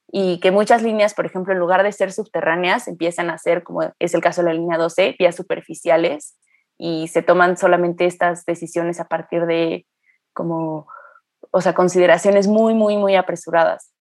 y 0.10 0.40
que 0.40 0.52
muchas 0.52 0.84
líneas, 0.84 1.14
por 1.14 1.26
ejemplo, 1.26 1.54
en 1.54 1.60
lugar 1.60 1.84
de 1.84 1.92
ser 1.92 2.12
subterráneas, 2.14 2.88
empiezan 2.88 3.30
a 3.30 3.38
ser, 3.38 3.64
como 3.64 3.94
es 4.00 4.14
el 4.14 4.22
caso 4.22 4.42
de 4.42 4.48
la 4.48 4.54
línea 4.54 4.78
12, 4.78 5.16
vías 5.20 5.36
superficiales 5.36 6.38
y 6.78 7.08
se 7.10 7.22
toman 7.22 7.58
solamente 7.58 8.06
estas 8.06 8.46
decisiones 8.46 9.00
a 9.00 9.08
partir 9.08 9.46
de 9.46 9.86
como, 10.34 10.88
o 11.52 11.62
sea, 11.62 11.74
consideraciones 11.74 12.48
muy, 12.48 12.74
muy, 12.74 12.96
muy 12.96 13.16
apresuradas. 13.16 13.92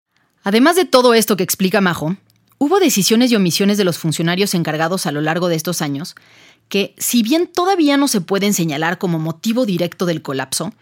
Además 0.44 0.76
de 0.76 0.84
todo 0.84 1.14
esto 1.14 1.36
que 1.36 1.42
explica 1.42 1.80
Majo, 1.80 2.14
Hubo 2.58 2.78
decisiones 2.78 3.30
y 3.30 3.36
omisiones 3.36 3.76
de 3.76 3.84
los 3.84 3.98
funcionarios 3.98 4.54
encargados 4.54 5.06
a 5.06 5.12
lo 5.12 5.20
largo 5.20 5.48
de 5.48 5.56
estos 5.56 5.82
años 5.82 6.14
que, 6.68 6.94
si 6.96 7.22
bien 7.22 7.46
todavía 7.46 7.96
no 7.96 8.08
se 8.08 8.20
pueden 8.20 8.54
señalar 8.54 8.98
como 8.98 9.18
motivo 9.18 9.66
directo 9.66 10.06
del 10.06 10.22
colapso, 10.22 10.72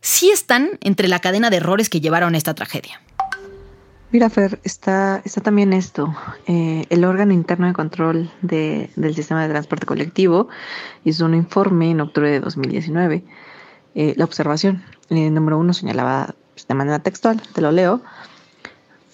sí 0.00 0.30
están 0.30 0.78
entre 0.80 1.08
la 1.08 1.18
cadena 1.18 1.50
de 1.50 1.56
errores 1.56 1.90
que 1.90 2.00
llevaron 2.00 2.34
a 2.34 2.38
esta 2.38 2.54
tragedia. 2.54 3.00
Mira, 4.12 4.30
Fer, 4.30 4.60
está, 4.62 5.20
está 5.24 5.40
también 5.40 5.72
esto. 5.72 6.14
Eh, 6.46 6.86
el 6.90 7.04
órgano 7.04 7.32
interno 7.32 7.66
de 7.66 7.72
control 7.72 8.30
del 8.40 9.14
sistema 9.14 9.42
de 9.42 9.48
transporte 9.48 9.84
colectivo 9.84 10.48
hizo 11.04 11.24
un 11.24 11.34
informe 11.34 11.90
en 11.90 12.00
octubre 12.00 12.30
de 12.30 12.40
2019. 12.40 13.24
Eh, 13.96 14.14
la 14.16 14.24
observación, 14.24 14.84
el 15.10 15.34
número 15.34 15.58
uno 15.58 15.74
señalaba 15.74 16.36
pues, 16.54 16.68
de 16.68 16.74
manera 16.74 17.00
textual, 17.00 17.42
te 17.52 17.60
lo 17.60 17.72
leo, 17.72 18.00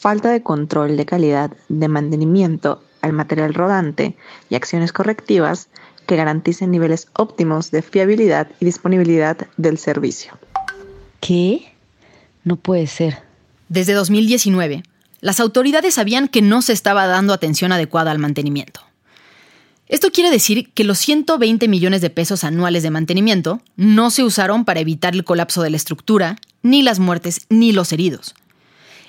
falta 0.02 0.30
de 0.30 0.42
control 0.42 0.96
de 0.96 1.06
calidad 1.06 1.52
de 1.68 1.86
mantenimiento 1.86 2.82
al 3.02 3.12
material 3.12 3.54
rodante 3.54 4.16
y 4.50 4.56
acciones 4.56 4.92
correctivas 4.92 5.68
que 6.06 6.16
garanticen 6.16 6.72
niveles 6.72 7.06
óptimos 7.12 7.70
de 7.70 7.82
fiabilidad 7.82 8.48
y 8.58 8.64
disponibilidad 8.64 9.36
del 9.56 9.78
servicio. 9.78 10.36
¿Qué? 11.20 11.72
No 12.42 12.56
puede 12.56 12.88
ser. 12.88 13.22
Desde 13.68 13.92
2019, 13.92 14.82
las 15.20 15.38
autoridades 15.38 15.94
sabían 15.94 16.26
que 16.26 16.42
no 16.42 16.62
se 16.62 16.72
estaba 16.72 17.06
dando 17.06 17.32
atención 17.32 17.70
adecuada 17.70 18.10
al 18.10 18.18
mantenimiento. 18.18 18.80
Esto 19.86 20.10
quiere 20.10 20.32
decir 20.32 20.72
que 20.72 20.82
los 20.82 20.98
120 20.98 21.68
millones 21.68 22.00
de 22.00 22.10
pesos 22.10 22.42
anuales 22.42 22.82
de 22.82 22.90
mantenimiento 22.90 23.60
no 23.76 24.10
se 24.10 24.24
usaron 24.24 24.64
para 24.64 24.80
evitar 24.80 25.14
el 25.14 25.22
colapso 25.22 25.62
de 25.62 25.70
la 25.70 25.76
estructura, 25.76 26.38
ni 26.62 26.82
las 26.82 26.98
muertes, 26.98 27.46
ni 27.50 27.70
los 27.70 27.92
heridos. 27.92 28.34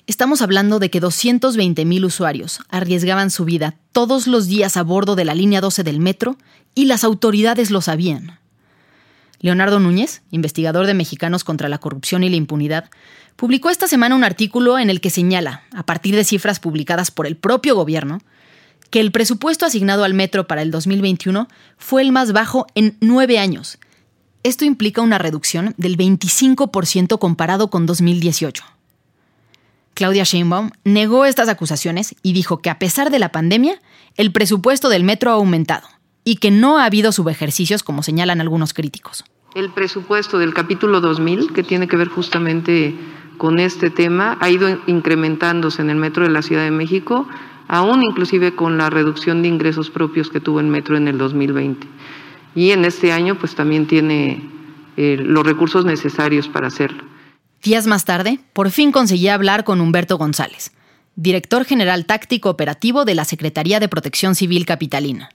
Estamos 0.05 0.41
hablando 0.41 0.79
de 0.79 0.89
que 0.89 1.01
220.000 1.01 2.03
usuarios 2.03 2.59
arriesgaban 2.67 3.31
su 3.31 3.45
vida 3.45 3.75
todos 3.93 4.27
los 4.27 4.47
días 4.47 4.75
a 4.75 4.83
bordo 4.83 5.15
de 5.15 5.23
la 5.23 5.33
línea 5.33 5.61
12 5.61 5.83
del 5.83 6.01
metro 6.01 6.35
y 6.75 6.85
las 6.85 7.05
autoridades 7.05 7.71
lo 7.71 7.79
sabían. 7.79 8.37
Leonardo 9.39 9.79
Núñez, 9.79 10.21
investigador 10.29 10.87
de 10.87 10.93
Mexicanos 10.93 11.45
contra 11.45 11.69
la 11.69 11.77
Corrupción 11.77 12.25
y 12.25 12.29
la 12.29 12.35
Impunidad, 12.35 12.89
publicó 13.37 13.69
esta 13.69 13.87
semana 13.87 14.15
un 14.15 14.25
artículo 14.25 14.77
en 14.77 14.89
el 14.89 14.99
que 14.99 15.09
señala, 15.09 15.63
a 15.73 15.85
partir 15.85 16.17
de 16.17 16.25
cifras 16.25 16.59
publicadas 16.59 17.09
por 17.09 17.25
el 17.25 17.37
propio 17.37 17.73
gobierno, 17.73 18.19
que 18.89 18.99
el 18.99 19.13
presupuesto 19.13 19.65
asignado 19.65 20.03
al 20.03 20.13
metro 20.13 20.47
para 20.47 20.61
el 20.61 20.71
2021 20.71 21.47
fue 21.77 22.01
el 22.01 22.11
más 22.11 22.33
bajo 22.33 22.67
en 22.75 22.97
nueve 22.99 23.39
años. 23.39 23.79
Esto 24.43 24.65
implica 24.65 25.01
una 25.01 25.17
reducción 25.17 25.73
del 25.77 25.97
25% 25.97 27.19
comparado 27.19 27.69
con 27.69 27.85
2018. 27.85 28.65
Claudia 29.93 30.23
Sheinbaum 30.23 30.71
negó 30.83 31.25
estas 31.25 31.49
acusaciones 31.49 32.15
y 32.23 32.33
dijo 32.33 32.61
que 32.61 32.69
a 32.69 32.79
pesar 32.79 33.11
de 33.11 33.19
la 33.19 33.31
pandemia, 33.31 33.79
el 34.15 34.31
presupuesto 34.31 34.89
del 34.89 35.03
metro 35.03 35.31
ha 35.31 35.35
aumentado 35.35 35.87
y 36.23 36.37
que 36.37 36.51
no 36.51 36.77
ha 36.77 36.85
habido 36.85 37.11
subejercicios 37.11 37.83
como 37.83 38.03
señalan 38.03 38.41
algunos 38.41 38.73
críticos. 38.73 39.23
El 39.55 39.71
presupuesto 39.71 40.39
del 40.39 40.53
capítulo 40.53 40.99
2000, 41.01 41.53
que 41.53 41.63
tiene 41.63 41.87
que 41.87 41.97
ver 41.97 42.07
justamente 42.07 42.95
con 43.37 43.59
este 43.59 43.89
tema, 43.89 44.37
ha 44.39 44.49
ido 44.49 44.67
incrementándose 44.87 45.81
en 45.81 45.89
el 45.89 45.97
metro 45.97 46.23
de 46.23 46.29
la 46.29 46.41
Ciudad 46.41 46.63
de 46.63 46.71
México, 46.71 47.27
aún 47.67 48.03
inclusive 48.03 48.55
con 48.55 48.77
la 48.77 48.89
reducción 48.89 49.41
de 49.41 49.49
ingresos 49.49 49.89
propios 49.89 50.29
que 50.29 50.39
tuvo 50.39 50.59
el 50.59 50.67
metro 50.67 50.97
en 50.97 51.07
el 51.07 51.17
2020. 51.17 51.87
Y 52.55 52.71
en 52.71 52.85
este 52.85 53.11
año 53.11 53.35
pues 53.35 53.55
también 53.55 53.87
tiene 53.87 54.49
eh, 54.97 55.17
los 55.19 55.45
recursos 55.45 55.85
necesarios 55.85 56.47
para 56.47 56.67
hacerlo. 56.67 57.03
Días 57.63 57.87
más 57.87 58.03
tarde, 58.03 58.39
por 58.51 58.71
fin 58.71 58.91
conseguí 58.91 59.29
hablar 59.29 59.63
con 59.63 59.79
Humberto 59.79 60.17
González, 60.17 60.73
director 61.15 61.63
general 61.63 62.05
táctico 62.05 62.49
operativo 62.49 63.05
de 63.05 63.15
la 63.15 63.23
Secretaría 63.23 63.79
de 63.79 63.87
Protección 63.87 64.35
Civil 64.35 64.65
Capitalina. 64.65 65.29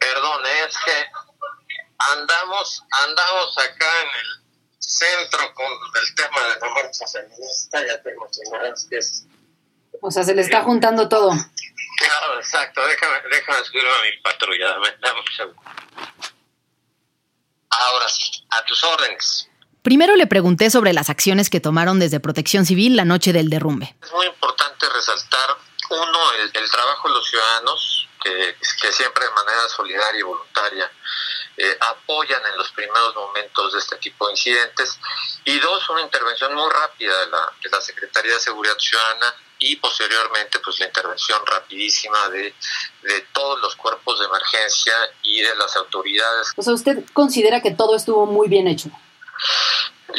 Perdón, 0.00 0.42
es 0.66 0.74
que 0.84 1.06
andamos, 2.18 2.82
andamos 3.06 3.58
acá 3.58 3.86
en 4.02 4.08
el 4.08 4.42
centro 4.80 5.54
con 5.54 5.66
el 5.66 6.14
tema 6.16 6.48
de 6.48 6.60
la 6.60 6.74
marcha 6.74 7.06
feminista, 7.06 7.86
ya 7.86 8.02
tengo 8.02 8.28
que 8.90 8.98
es... 8.98 9.24
O 10.02 10.10
sea, 10.10 10.24
se 10.24 10.34
le 10.34 10.42
está 10.42 10.64
juntando 10.64 11.08
todo. 11.08 11.30
Claro, 11.30 12.40
exacto, 12.40 12.84
déjame, 12.88 13.18
déjame 13.30 13.64
subirme 13.64 13.88
a 13.88 14.02
mi 14.02 14.20
patrulla, 14.20 14.68
dame, 14.70 14.88
dame 15.00 15.20
un 15.20 15.36
segundo. 15.36 15.62
Ahora 17.80 18.08
sí, 18.08 18.44
a 18.50 18.64
tus 18.64 18.84
órdenes. 18.84 19.48
Primero 19.82 20.14
le 20.16 20.26
pregunté 20.26 20.68
sobre 20.68 20.92
las 20.92 21.08
acciones 21.08 21.48
que 21.48 21.60
tomaron 21.60 21.98
desde 21.98 22.20
Protección 22.20 22.66
Civil 22.66 22.96
la 22.96 23.06
noche 23.06 23.32
del 23.32 23.48
derrumbe. 23.48 23.96
Es 24.02 24.12
muy 24.12 24.26
importante 24.26 24.86
resaltar, 24.90 25.56
uno, 25.88 26.32
el, 26.42 26.52
trabajo 26.70 27.08
de 27.08 27.14
los 27.14 27.26
ciudadanos, 27.26 28.08
que, 28.22 28.56
siempre 28.92 29.24
de 29.24 29.30
manera 29.30 29.68
solidaria 29.68 30.20
y 30.20 30.22
voluntaria 30.22 30.92
eh, 31.56 31.78
apoyan 31.80 32.42
en 32.52 32.58
los 32.58 32.70
primeros 32.72 33.14
momentos 33.14 33.72
de 33.72 33.78
este 33.78 33.96
tipo 33.96 34.26
de 34.26 34.32
incidentes. 34.32 34.98
Y 35.46 35.58
dos, 35.58 35.88
una 35.88 36.02
intervención 36.02 36.54
muy 36.54 36.70
rápida 36.70 37.18
de 37.20 37.26
la, 37.28 37.52
de 37.62 37.70
la 37.70 37.80
Secretaría 37.80 38.34
de 38.34 38.40
Seguridad 38.40 38.76
Ciudadana 38.78 39.34
y 39.60 39.76
posteriormente 39.76 40.58
pues 40.58 40.80
la 40.80 40.86
intervención 40.86 41.44
rapidísima 41.46 42.28
de, 42.30 42.54
de, 43.02 43.20
todos 43.32 43.60
los 43.60 43.76
cuerpos 43.76 44.18
de 44.18 44.24
emergencia 44.24 44.94
y 45.22 45.42
de 45.42 45.54
las 45.54 45.76
autoridades. 45.76 46.48
O 46.56 46.62
sea, 46.62 46.72
¿usted 46.72 47.04
considera 47.12 47.60
que 47.60 47.70
todo 47.70 47.94
estuvo 47.94 48.26
muy 48.26 48.48
bien 48.48 48.66
hecho? 48.66 48.90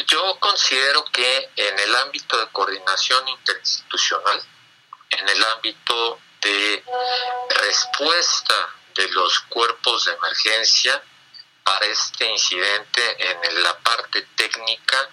Yo 0.06 0.38
considero 0.38 1.04
que 1.06 1.50
en 1.56 1.78
el 1.78 1.94
ámbito 1.96 2.38
de 2.38 2.48
coordinación 2.48 3.28
interinstitucional, 3.28 4.42
en 5.10 5.28
el 5.28 5.44
ámbito 5.44 6.18
de 6.40 6.84
respuesta 7.48 8.54
de 8.94 9.08
los 9.10 9.40
cuerpos 9.40 10.04
de 10.04 10.12
emergencia 10.12 11.02
para 11.64 11.86
este 11.86 12.26
incidente, 12.30 13.02
en 13.18 13.62
la 13.62 13.76
parte 13.78 14.22
técnica 14.36 15.08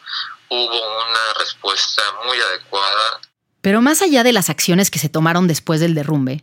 hubo 0.50 1.02
una 1.04 1.34
respuesta 1.38 2.02
muy 2.26 2.40
adecuada. 2.40 3.22
Pero 3.70 3.84
más 3.84 4.02
allá 4.02 4.24
de 4.24 4.34
las 4.34 4.50
acciones 4.50 4.90
que 4.90 4.98
se 4.98 5.10
tomaron 5.10 5.48
después 5.48 5.80
del 5.80 5.94
derrumbe, 5.94 6.42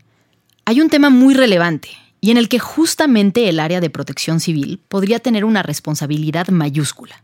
hay 0.64 0.80
un 0.80 0.88
tema 0.88 1.10
muy 1.10 1.34
relevante 1.34 1.88
y 2.20 2.30
en 2.30 2.36
el 2.36 2.48
que 2.48 2.60
justamente 2.60 3.48
el 3.48 3.58
área 3.58 3.80
de 3.80 3.90
protección 3.90 4.38
civil 4.38 4.80
podría 4.88 5.18
tener 5.18 5.44
una 5.44 5.64
responsabilidad 5.64 6.46
mayúscula. 6.50 7.20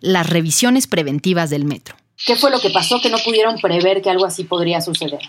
Las 0.00 0.28
revisiones 0.28 0.86
preventivas 0.86 1.48
del 1.48 1.64
metro. 1.64 1.96
¿Qué 2.26 2.36
fue 2.36 2.50
lo 2.50 2.60
que 2.60 2.68
pasó 2.68 3.00
que 3.00 3.08
no 3.08 3.16
pudieron 3.16 3.58
prever 3.58 4.02
que 4.02 4.10
algo 4.10 4.26
así 4.26 4.44
podría 4.44 4.82
suceder? 4.82 5.22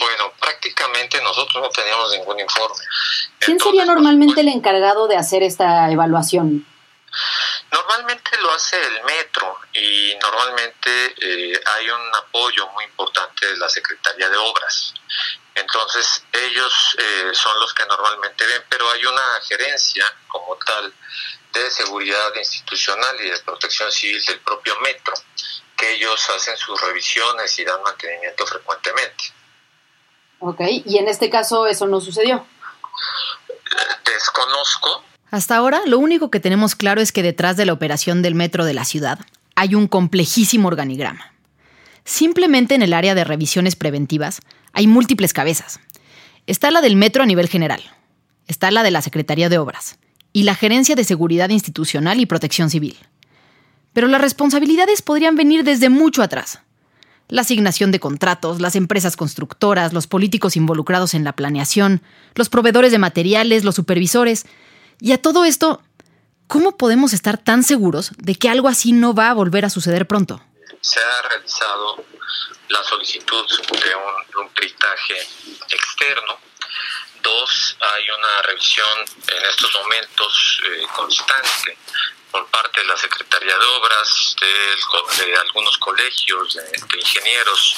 Bueno, 0.00 0.32
prácticamente 0.40 1.22
nosotros 1.22 1.62
no 1.62 1.68
teníamos 1.68 2.10
ningún 2.18 2.40
informe. 2.40 2.82
¿Quién 3.38 3.60
sería 3.60 3.84
normalmente 3.84 4.40
el 4.40 4.48
encargado 4.48 5.06
de 5.06 5.16
hacer 5.16 5.44
esta 5.44 5.88
evaluación? 5.88 6.66
Normalmente 7.74 8.36
lo 8.36 8.52
hace 8.52 8.80
el 8.80 9.02
metro 9.02 9.58
y 9.72 10.14
normalmente 10.22 11.14
eh, 11.20 11.60
hay 11.74 11.90
un 11.90 12.14
apoyo 12.14 12.68
muy 12.68 12.84
importante 12.84 13.48
de 13.48 13.56
la 13.56 13.68
Secretaría 13.68 14.28
de 14.28 14.36
Obras. 14.36 14.94
Entonces 15.56 16.22
ellos 16.30 16.96
eh, 16.96 17.30
son 17.32 17.58
los 17.58 17.74
que 17.74 17.84
normalmente 17.86 18.46
ven, 18.46 18.62
pero 18.68 18.88
hay 18.92 19.04
una 19.04 19.40
gerencia 19.42 20.04
como 20.28 20.56
tal 20.64 20.94
de 21.52 21.68
seguridad 21.72 22.32
institucional 22.36 23.20
y 23.20 23.30
de 23.30 23.38
protección 23.40 23.90
civil 23.90 24.24
del 24.24 24.38
propio 24.38 24.78
metro, 24.78 25.14
que 25.76 25.94
ellos 25.94 26.30
hacen 26.30 26.56
sus 26.56 26.80
revisiones 26.80 27.58
y 27.58 27.64
dan 27.64 27.82
mantenimiento 27.82 28.46
frecuentemente. 28.46 29.24
Ok, 30.38 30.60
y 30.60 30.98
en 30.98 31.08
este 31.08 31.28
caso 31.28 31.66
eso 31.66 31.88
no 31.88 32.00
sucedió. 32.00 32.46
Desconozco. 34.04 35.13
Hasta 35.34 35.56
ahora, 35.56 35.80
lo 35.84 35.98
único 35.98 36.30
que 36.30 36.38
tenemos 36.38 36.76
claro 36.76 37.00
es 37.00 37.10
que 37.10 37.24
detrás 37.24 37.56
de 37.56 37.66
la 37.66 37.72
operación 37.72 38.22
del 38.22 38.36
metro 38.36 38.64
de 38.64 38.72
la 38.72 38.84
ciudad 38.84 39.18
hay 39.56 39.74
un 39.74 39.88
complejísimo 39.88 40.68
organigrama. 40.68 41.32
Simplemente 42.04 42.76
en 42.76 42.82
el 42.82 42.92
área 42.92 43.16
de 43.16 43.24
revisiones 43.24 43.74
preventivas 43.74 44.38
hay 44.72 44.86
múltiples 44.86 45.32
cabezas. 45.32 45.80
Está 46.46 46.70
la 46.70 46.80
del 46.82 46.94
metro 46.94 47.24
a 47.24 47.26
nivel 47.26 47.48
general, 47.48 47.82
está 48.46 48.70
la 48.70 48.84
de 48.84 48.92
la 48.92 49.02
Secretaría 49.02 49.48
de 49.48 49.58
Obras 49.58 49.98
y 50.32 50.44
la 50.44 50.54
Gerencia 50.54 50.94
de 50.94 51.02
Seguridad 51.02 51.48
Institucional 51.48 52.20
y 52.20 52.26
Protección 52.26 52.70
Civil. 52.70 52.96
Pero 53.92 54.06
las 54.06 54.20
responsabilidades 54.20 55.02
podrían 55.02 55.34
venir 55.34 55.64
desde 55.64 55.88
mucho 55.88 56.22
atrás 56.22 56.60
la 57.28 57.40
asignación 57.40 57.90
de 57.90 58.00
contratos, 58.00 58.60
las 58.60 58.76
empresas 58.76 59.16
constructoras, 59.16 59.92
los 59.92 60.06
políticos 60.06 60.56
involucrados 60.56 61.14
en 61.14 61.24
la 61.24 61.32
planeación, 61.32 62.02
los 62.34 62.48
proveedores 62.48 62.92
de 62.92 62.98
materiales, 62.98 63.64
los 63.64 63.74
supervisores. 63.74 64.46
Y 65.00 65.12
a 65.12 65.20
todo 65.20 65.44
esto, 65.44 65.82
¿cómo 66.46 66.76
podemos 66.76 67.12
estar 67.12 67.38
tan 67.38 67.62
seguros 67.62 68.10
de 68.16 68.34
que 68.34 68.48
algo 68.48 68.68
así 68.68 68.92
no 68.92 69.14
va 69.14 69.30
a 69.30 69.34
volver 69.34 69.64
a 69.64 69.70
suceder 69.70 70.06
pronto? 70.06 70.40
Se 70.80 71.00
ha 71.00 71.22
realizado 71.28 72.04
la 72.68 72.82
solicitud 72.84 73.46
de 73.70 73.94
un, 73.94 74.42
un 74.42 74.48
peritaje 74.50 75.14
externo. 75.68 76.38
Dos, 77.22 77.76
hay 77.80 78.10
una 78.10 78.42
revisión 78.42 78.98
en 79.28 79.44
estos 79.48 79.74
momentos 79.74 80.60
eh, 80.66 80.86
constante 80.94 81.78
por 82.34 82.46
parte 82.48 82.80
de 82.80 82.86
la 82.86 82.96
Secretaría 82.96 83.56
de 83.56 83.64
Obras, 83.64 84.34
de, 84.40 85.36
algunos 85.36 85.78
colegios 85.78 86.54
de, 86.54 86.98
ingenieros, 86.98 87.76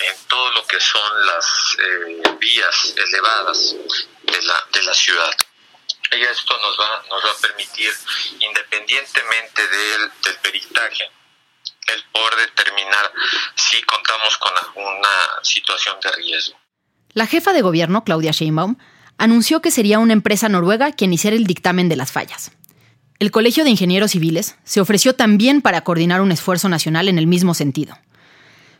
en, 0.00 0.16
todo 0.26 0.50
lo 0.50 0.66
que 0.66 0.80
son 0.80 1.26
las 1.26 1.76
eh, 1.78 2.22
vías 2.40 2.94
elevadas 2.96 3.76
de 4.24 4.42
la, 4.42 4.66
de 4.72 4.82
la 4.82 4.94
ciudad. 4.94 5.32
Esto 6.20 6.54
nos 6.58 6.78
va, 6.78 7.02
nos 7.08 7.24
va 7.24 7.30
a 7.30 7.40
permitir, 7.40 7.90
independientemente 8.40 9.62
del, 9.62 10.10
del 10.24 10.36
peritaje, 10.42 11.10
el 11.94 12.04
poder 12.12 12.48
determinar 12.48 13.12
si 13.54 13.82
contamos 13.82 14.36
con 14.38 14.52
alguna 14.56 15.08
situación 15.42 15.96
de 16.02 16.12
riesgo. 16.12 16.58
La 17.14 17.26
jefa 17.26 17.52
de 17.52 17.62
gobierno, 17.62 18.04
Claudia 18.04 18.32
Sheinbaum, 18.32 18.76
anunció 19.18 19.62
que 19.62 19.70
sería 19.70 19.98
una 19.98 20.12
empresa 20.12 20.48
noruega 20.48 20.92
quien 20.92 21.12
hiciera 21.12 21.36
el 21.36 21.46
dictamen 21.46 21.88
de 21.88 21.96
las 21.96 22.12
fallas. 22.12 22.52
El 23.18 23.30
Colegio 23.30 23.64
de 23.64 23.70
Ingenieros 23.70 24.10
Civiles 24.10 24.56
se 24.64 24.80
ofreció 24.80 25.14
también 25.14 25.62
para 25.62 25.84
coordinar 25.84 26.20
un 26.20 26.32
esfuerzo 26.32 26.68
nacional 26.68 27.08
en 27.08 27.18
el 27.18 27.26
mismo 27.26 27.54
sentido. 27.54 27.96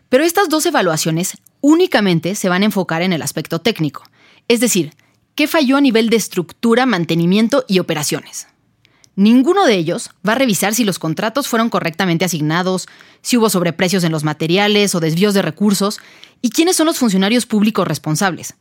Pero 0.09 0.25
estas 0.25 0.49
dos 0.49 0.67
evaluaciones 0.67 1.39
únicamente 1.61 2.35
se 2.35 2.49
van 2.49 2.63
a 2.63 2.67
enfocar 2.67 3.03
en 3.03 3.13
el 3.13 3.23
aspecto 3.23 3.61
técnico, 3.61 4.05
es 4.49 4.61
decir, 4.61 4.95
qué 5.35 5.47
falló 5.47 5.77
a 5.77 5.81
nivel 5.81 6.11
de 6.11 6.17
estructura, 6.17 6.87
mantenimiento 6.87 7.65
y 7.69 7.79
operaciones. 7.79 8.49
Ninguno 9.15 9.67
de 9.67 9.75
ellos 9.75 10.11
va 10.27 10.33
a 10.33 10.37
revisar 10.37 10.75
si 10.75 10.85
los 10.85 10.99
contratos 10.99 11.47
fueron 11.47 11.69
correctamente 11.69 12.25
asignados, 12.25 12.89
si 13.21 13.37
hubo 13.37 13.51
sobreprecios 13.51 14.05
en 14.05 14.13
los 14.13 14.25
materiales 14.25 14.95
o 14.95 15.01
desvíos 15.01 15.35
de 15.35 15.43
recursos, 15.43 16.01
y 16.41 16.51
quiénes 16.51 16.77
son 16.77 16.87
los 16.87 16.99
funcionarios 16.99 17.45
públicos 17.45 17.87
responsables. 17.87 18.55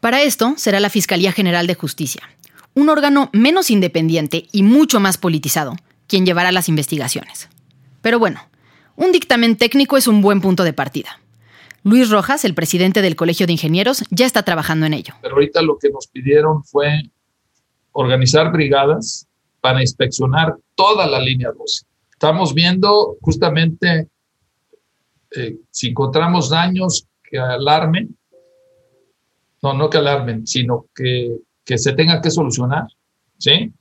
Para 0.00 0.22
esto 0.22 0.54
será 0.58 0.80
la 0.80 0.90
Fiscalía 0.90 1.32
General 1.32 1.66
de 1.66 1.74
Justicia, 1.74 2.22
un 2.74 2.90
órgano 2.90 3.30
menos 3.32 3.70
independiente 3.70 4.46
y 4.52 4.62
mucho 4.62 5.00
más 5.00 5.16
politizado, 5.16 5.76
quien 6.06 6.26
llevará 6.26 6.52
las 6.52 6.68
investigaciones. 6.68 7.48
Pero 8.02 8.18
bueno, 8.18 8.40
un 8.96 9.12
dictamen 9.12 9.56
técnico 9.56 9.96
es 9.96 10.06
un 10.06 10.20
buen 10.20 10.42
punto 10.42 10.62
de 10.62 10.74
partida. 10.74 11.20
Luis 11.86 12.10
Rojas, 12.10 12.44
el 12.44 12.54
presidente 12.54 13.00
del 13.00 13.16
Colegio 13.16 13.46
de 13.46 13.52
Ingenieros, 13.52 14.04
ya 14.10 14.26
está 14.26 14.42
trabajando 14.42 14.86
en 14.86 14.94
ello. 14.94 15.14
Pero 15.22 15.34
ahorita 15.34 15.62
lo 15.62 15.78
que 15.78 15.88
nos 15.88 16.08
pidieron 16.08 16.64
fue 16.64 17.02
organizar 17.92 18.50
brigadas 18.52 19.26
para 19.60 19.80
inspeccionar 19.80 20.56
toda 20.74 21.06
la 21.06 21.20
línea 21.20 21.50
12. 21.56 21.86
Estamos 22.10 22.54
viendo 22.54 23.16
justamente 23.20 24.08
eh, 25.36 25.56
si 25.70 25.88
encontramos 25.88 26.50
daños 26.50 27.06
que 27.22 27.38
alarmen, 27.38 28.16
no, 29.62 29.72
no 29.72 29.88
que 29.88 29.98
alarmen, 29.98 30.46
sino 30.46 30.86
que 30.94 31.36
que 31.66 31.76
se 31.76 31.92
tenga 31.92 32.22
que 32.22 32.30
solucionar, 32.30 32.86
¿sí? 33.38 33.72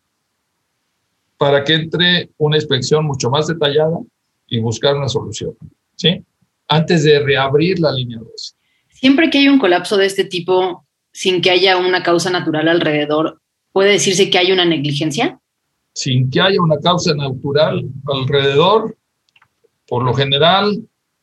Para 1.37 1.63
que 1.63 1.75
entre 1.75 2.31
una 2.37 2.57
inspección 2.57 3.05
mucho 3.05 3.29
más 3.29 3.47
detallada 3.47 3.99
y 4.47 4.59
buscar 4.59 4.95
una 4.95 5.07
solución, 5.07 5.55
¿sí? 5.95 6.25
Antes 6.67 7.03
de 7.03 7.19
reabrir 7.19 7.79
la 7.79 7.91
línea 7.91 8.19
12. 8.19 8.55
Siempre 8.89 9.29
que 9.29 9.39
hay 9.39 9.47
un 9.47 9.59
colapso 9.59 9.97
de 9.97 10.05
este 10.05 10.23
tipo, 10.23 10.85
sin 11.11 11.41
que 11.41 11.51
haya 11.51 11.77
una 11.77 12.01
causa 12.01 12.29
natural 12.29 12.67
alrededor, 12.67 13.41
¿puede 13.71 13.91
decirse 13.91 14.29
que 14.29 14.37
hay 14.37 14.51
una 14.51 14.65
negligencia? 14.65 15.39
Sin 15.93 16.29
que 16.29 16.41
haya 16.41 16.61
una 16.61 16.77
causa 16.79 17.13
natural 17.13 17.85
alrededor, 18.05 18.97
por 19.87 20.03
lo 20.03 20.13
general, 20.13 20.81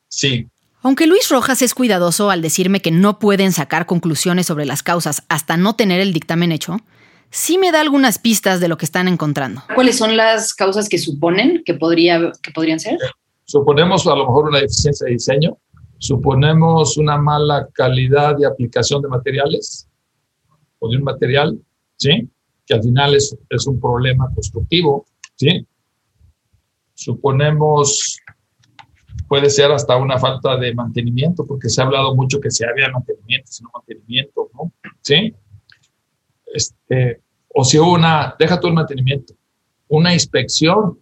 sí. 0.09 0.47
Aunque 0.83 1.07
Luis 1.07 1.29
Rojas 1.29 1.63
es 1.63 1.75
cuidadoso 1.75 2.31
al 2.31 2.43
decirme 2.43 2.81
que 2.81 2.91
no 2.91 3.19
pueden 3.19 3.53
sacar 3.53 3.87
conclusiones 3.87 4.47
sobre 4.47 4.67
las 4.67 4.83
causas 4.83 5.23
hasta 5.29 5.57
no 5.57 5.77
tener 5.77 6.01
el 6.01 6.13
dictamen 6.13 6.53
hecho, 6.53 6.79
sí 7.31 7.59
me 7.59 7.73
da 7.73 7.81
algunas 7.81 8.19
pistas 8.19 8.61
de 8.61 8.69
lo 8.69 8.77
que 8.77 8.85
están 8.85 9.09
encontrando. 9.09 9.63
¿Cuáles 9.75 9.97
son 9.97 10.17
las 10.17 10.55
causas 10.55 10.89
que 10.89 10.99
suponen 10.99 11.63
que, 11.65 11.75
podría, 11.75 12.33
que 12.43 12.51
podrían 12.51 12.81
ser? 12.81 12.99
Suponemos 13.53 14.07
a 14.07 14.17
lo 14.17 14.25
mejor 14.29 14.49
una 14.49 14.61
deficiencia 14.61 15.05
de 15.05 15.13
diseño, 15.13 15.59
suponemos 15.99 16.97
una 16.97 17.19
mala 17.19 17.69
calidad 17.75 18.35
de 18.39 18.47
aplicación 18.47 19.03
de 19.03 19.09
materiales 19.09 19.91
o 20.79 20.89
de 20.89 20.97
un 20.97 21.05
material, 21.05 21.61
¿sí? 21.99 22.31
Que 22.65 22.73
al 22.73 22.83
final 22.83 23.15
es, 23.15 23.37
es 23.51 23.67
un 23.67 23.79
problema 23.79 24.33
constructivo, 24.35 25.05
¿sí? 25.37 25.67
Suponemos 26.95 28.17
puede 29.29 29.51
ser 29.51 29.71
hasta 29.71 29.99
una 29.99 30.19
falta 30.19 30.57
de 30.57 30.75
mantenimiento, 30.75 31.45
porque 31.45 31.69
se 31.69 31.83
ha 31.83 31.85
hablado 31.85 32.15
mucho 32.15 32.41
que 32.41 32.51
si 32.51 32.65
había 32.65 32.89
mantenimiento, 32.89 33.53
si 33.53 33.65
no 33.65 33.71
mantenimiento, 33.75 34.51
¿no? 34.55 34.73
¿Sí? 35.03 35.35
Este, 36.55 37.21
o 37.49 37.65
si 37.65 37.79
hubo 37.79 37.93
una, 37.93 38.35
deja 38.39 38.59
todo 38.59 38.69
el 38.69 38.77
mantenimiento, 38.77 39.35
una 39.89 40.15
inspección 40.15 40.99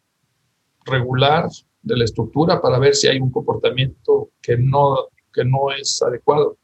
regular 0.85 1.49
de 1.83 1.97
la 1.97 2.05
estructura 2.05 2.61
para 2.61 2.79
ver 2.79 2.95
si 2.95 3.09
hay 3.09 3.19
un 3.19 3.31
comportamiento 3.31 4.31
que 4.43 4.57
no, 4.57 4.97
que 5.33 5.45
no 5.45 5.73
es 5.77 6.03
adecuado. 6.03 6.57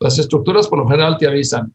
Las 0.00 0.18
estructuras 0.18 0.68
por 0.68 0.78
lo 0.78 0.88
general 0.88 1.16
te 1.18 1.28
avisan. 1.28 1.74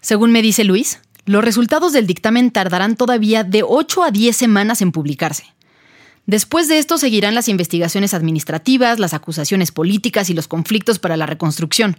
Según 0.00 0.32
me 0.32 0.42
dice 0.42 0.64
Luis, 0.64 1.00
los 1.24 1.42
resultados 1.42 1.92
del 1.94 2.06
dictamen 2.06 2.50
tardarán 2.50 2.96
todavía 2.96 3.44
de 3.44 3.62
8 3.62 4.02
a 4.02 4.10
10 4.10 4.36
semanas 4.36 4.82
en 4.82 4.92
publicarse. 4.92 5.44
Después 6.26 6.68
de 6.68 6.78
esto 6.78 6.98
seguirán 6.98 7.34
las 7.34 7.48
investigaciones 7.48 8.14
administrativas, 8.14 8.98
las 8.98 9.14
acusaciones 9.14 9.72
políticas 9.72 10.30
y 10.30 10.34
los 10.34 10.48
conflictos 10.48 10.98
para 10.98 11.16
la 11.16 11.26
reconstrucción. 11.26 11.96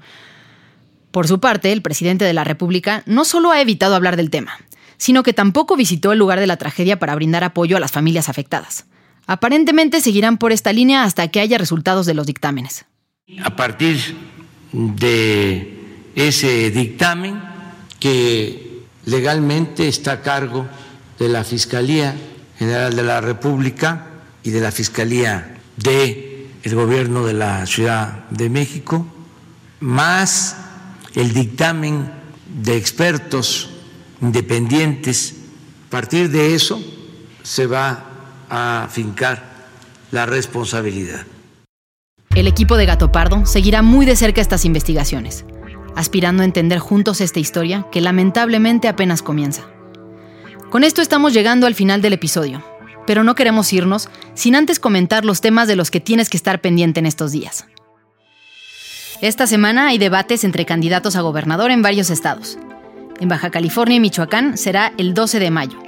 Por 1.12 1.28
su 1.28 1.39
parte, 1.39 1.71
el 1.71 1.82
presidente 1.82 2.25
de 2.25 2.34
la 2.34 2.43
República 2.43 3.04
no 3.06 3.23
solo 3.23 3.51
ha 3.51 3.62
evitado 3.62 3.95
hablar 3.95 4.17
del 4.17 4.30
tema, 4.30 4.54
sino 4.97 5.23
que 5.23 5.34
tampoco 5.34 5.75
visitó 5.75 6.12
el 6.12 6.19
lugar 6.19 6.39
de 6.39 6.47
la 6.47 6.58
tragedia 6.58 6.99
para 6.99 7.15
brindar 7.15 7.43
apoyo 7.43 7.78
a 7.78 7.80
las 7.80 7.91
familias 7.91 8.30
afectadas. 8.30 8.86
Aparentemente 9.28 10.02
seguirán 10.02 10.38
por 10.38 10.52
esta 10.52 10.72
línea 10.72 11.04
hasta 11.04 11.28
que 11.30 11.40
haya 11.40 11.58
resultados 11.58 12.06
de 12.06 12.14
los 12.14 12.28
dictámenes. 12.28 12.86
A 13.44 13.56
partir 13.56 14.00
de 14.72 16.10
ese 16.16 16.70
dictamen 16.70 17.42
que 18.00 18.84
legalmente 19.06 19.88
está 19.88 20.14
a 20.14 20.22
cargo 20.22 20.68
de 21.18 21.30
la 21.30 21.44
Fiscalía 21.44 22.16
General 22.58 22.96
de 22.96 23.04
la 23.04 23.22
República 23.22 24.08
y 24.44 24.52
de 24.52 24.62
la 24.62 24.72
Fiscalía 24.72 25.58
de 25.78 26.50
el 26.64 26.76
Gobierno 26.76 27.26
de 27.26 27.34
la 27.34 27.66
Ciudad 27.66 28.28
de 28.30 28.50
México, 28.50 29.06
más 29.80 30.58
el 31.14 31.34
dictamen 31.34 32.12
de 32.64 32.78
expertos 32.78 33.70
independientes. 34.22 35.36
A 35.88 35.90
partir 35.92 36.30
de 36.30 36.56
eso 36.56 36.82
se 37.44 37.68
va 37.68 38.14
a 38.50 38.88
fincar 38.92 39.44
la 40.12 40.26
responsabilidad. 40.26 41.26
El 42.36 42.48
equipo 42.48 42.78
de 42.78 42.86
Gato 42.86 43.12
Pardo 43.12 43.46
seguirá 43.46 43.82
muy 43.82 44.06
de 44.06 44.16
cerca 44.16 44.42
estas 44.42 44.66
investigaciones, 44.66 45.46
aspirando 45.96 46.42
a 46.42 46.46
entender 46.46 46.80
juntos 46.80 47.22
esta 47.22 47.40
historia 47.40 47.88
que 47.92 48.02
lamentablemente 48.02 48.88
apenas 48.88 49.22
comienza. 49.22 49.64
Con 50.70 50.84
esto 50.84 51.02
estamos 51.02 51.34
llegando 51.34 51.68
al 51.68 51.76
final 51.76 52.02
del 52.02 52.14
episodio, 52.14 52.64
pero 53.08 53.24
no 53.24 53.36
queremos 53.36 53.72
irnos 53.72 54.10
sin 54.34 54.56
antes 54.56 54.80
comentar 54.80 55.24
los 55.24 55.42
temas 55.42 55.68
de 55.68 55.76
los 55.76 55.92
que 55.92 56.02
tienes 56.02 56.30
que 56.30 56.38
estar 56.38 56.60
pendiente 56.60 57.00
en 57.00 57.06
estos 57.06 57.32
días. 57.32 57.66
Esta 59.22 59.48
semana 59.48 59.88
hay 59.88 59.98
debates 59.98 60.44
entre 60.44 60.66
candidatos 60.66 61.16
a 61.16 61.22
gobernador 61.22 61.72
en 61.72 61.82
varios 61.82 62.10
estados. 62.10 62.58
En 63.22 63.30
Baja 63.30 63.50
California 63.50 63.96
y 63.96 64.00
Michoacán 64.02 64.58
será 64.58 64.92
el 64.98 65.14
12 65.14 65.40
de 65.40 65.52
mayo, 65.52 65.80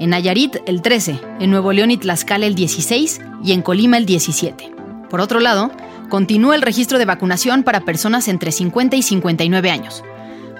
en 0.00 0.10
Nayarit 0.10 0.56
el 0.66 0.82
13, 0.82 1.20
en 1.38 1.50
Nuevo 1.50 1.72
León 1.72 1.92
y 1.92 1.98
Tlaxcala 1.98 2.46
el 2.46 2.56
16 2.56 3.20
y 3.44 3.52
en 3.52 3.62
Colima 3.62 3.96
el 3.98 4.06
17. 4.06 4.72
Por 5.08 5.20
otro 5.20 5.38
lado, 5.38 5.70
continúa 6.08 6.56
el 6.56 6.62
registro 6.62 6.98
de 6.98 7.04
vacunación 7.04 7.62
para 7.62 7.84
personas 7.84 8.26
entre 8.26 8.50
50 8.50 8.96
y 8.96 9.02
59 9.02 9.70
años. 9.70 10.02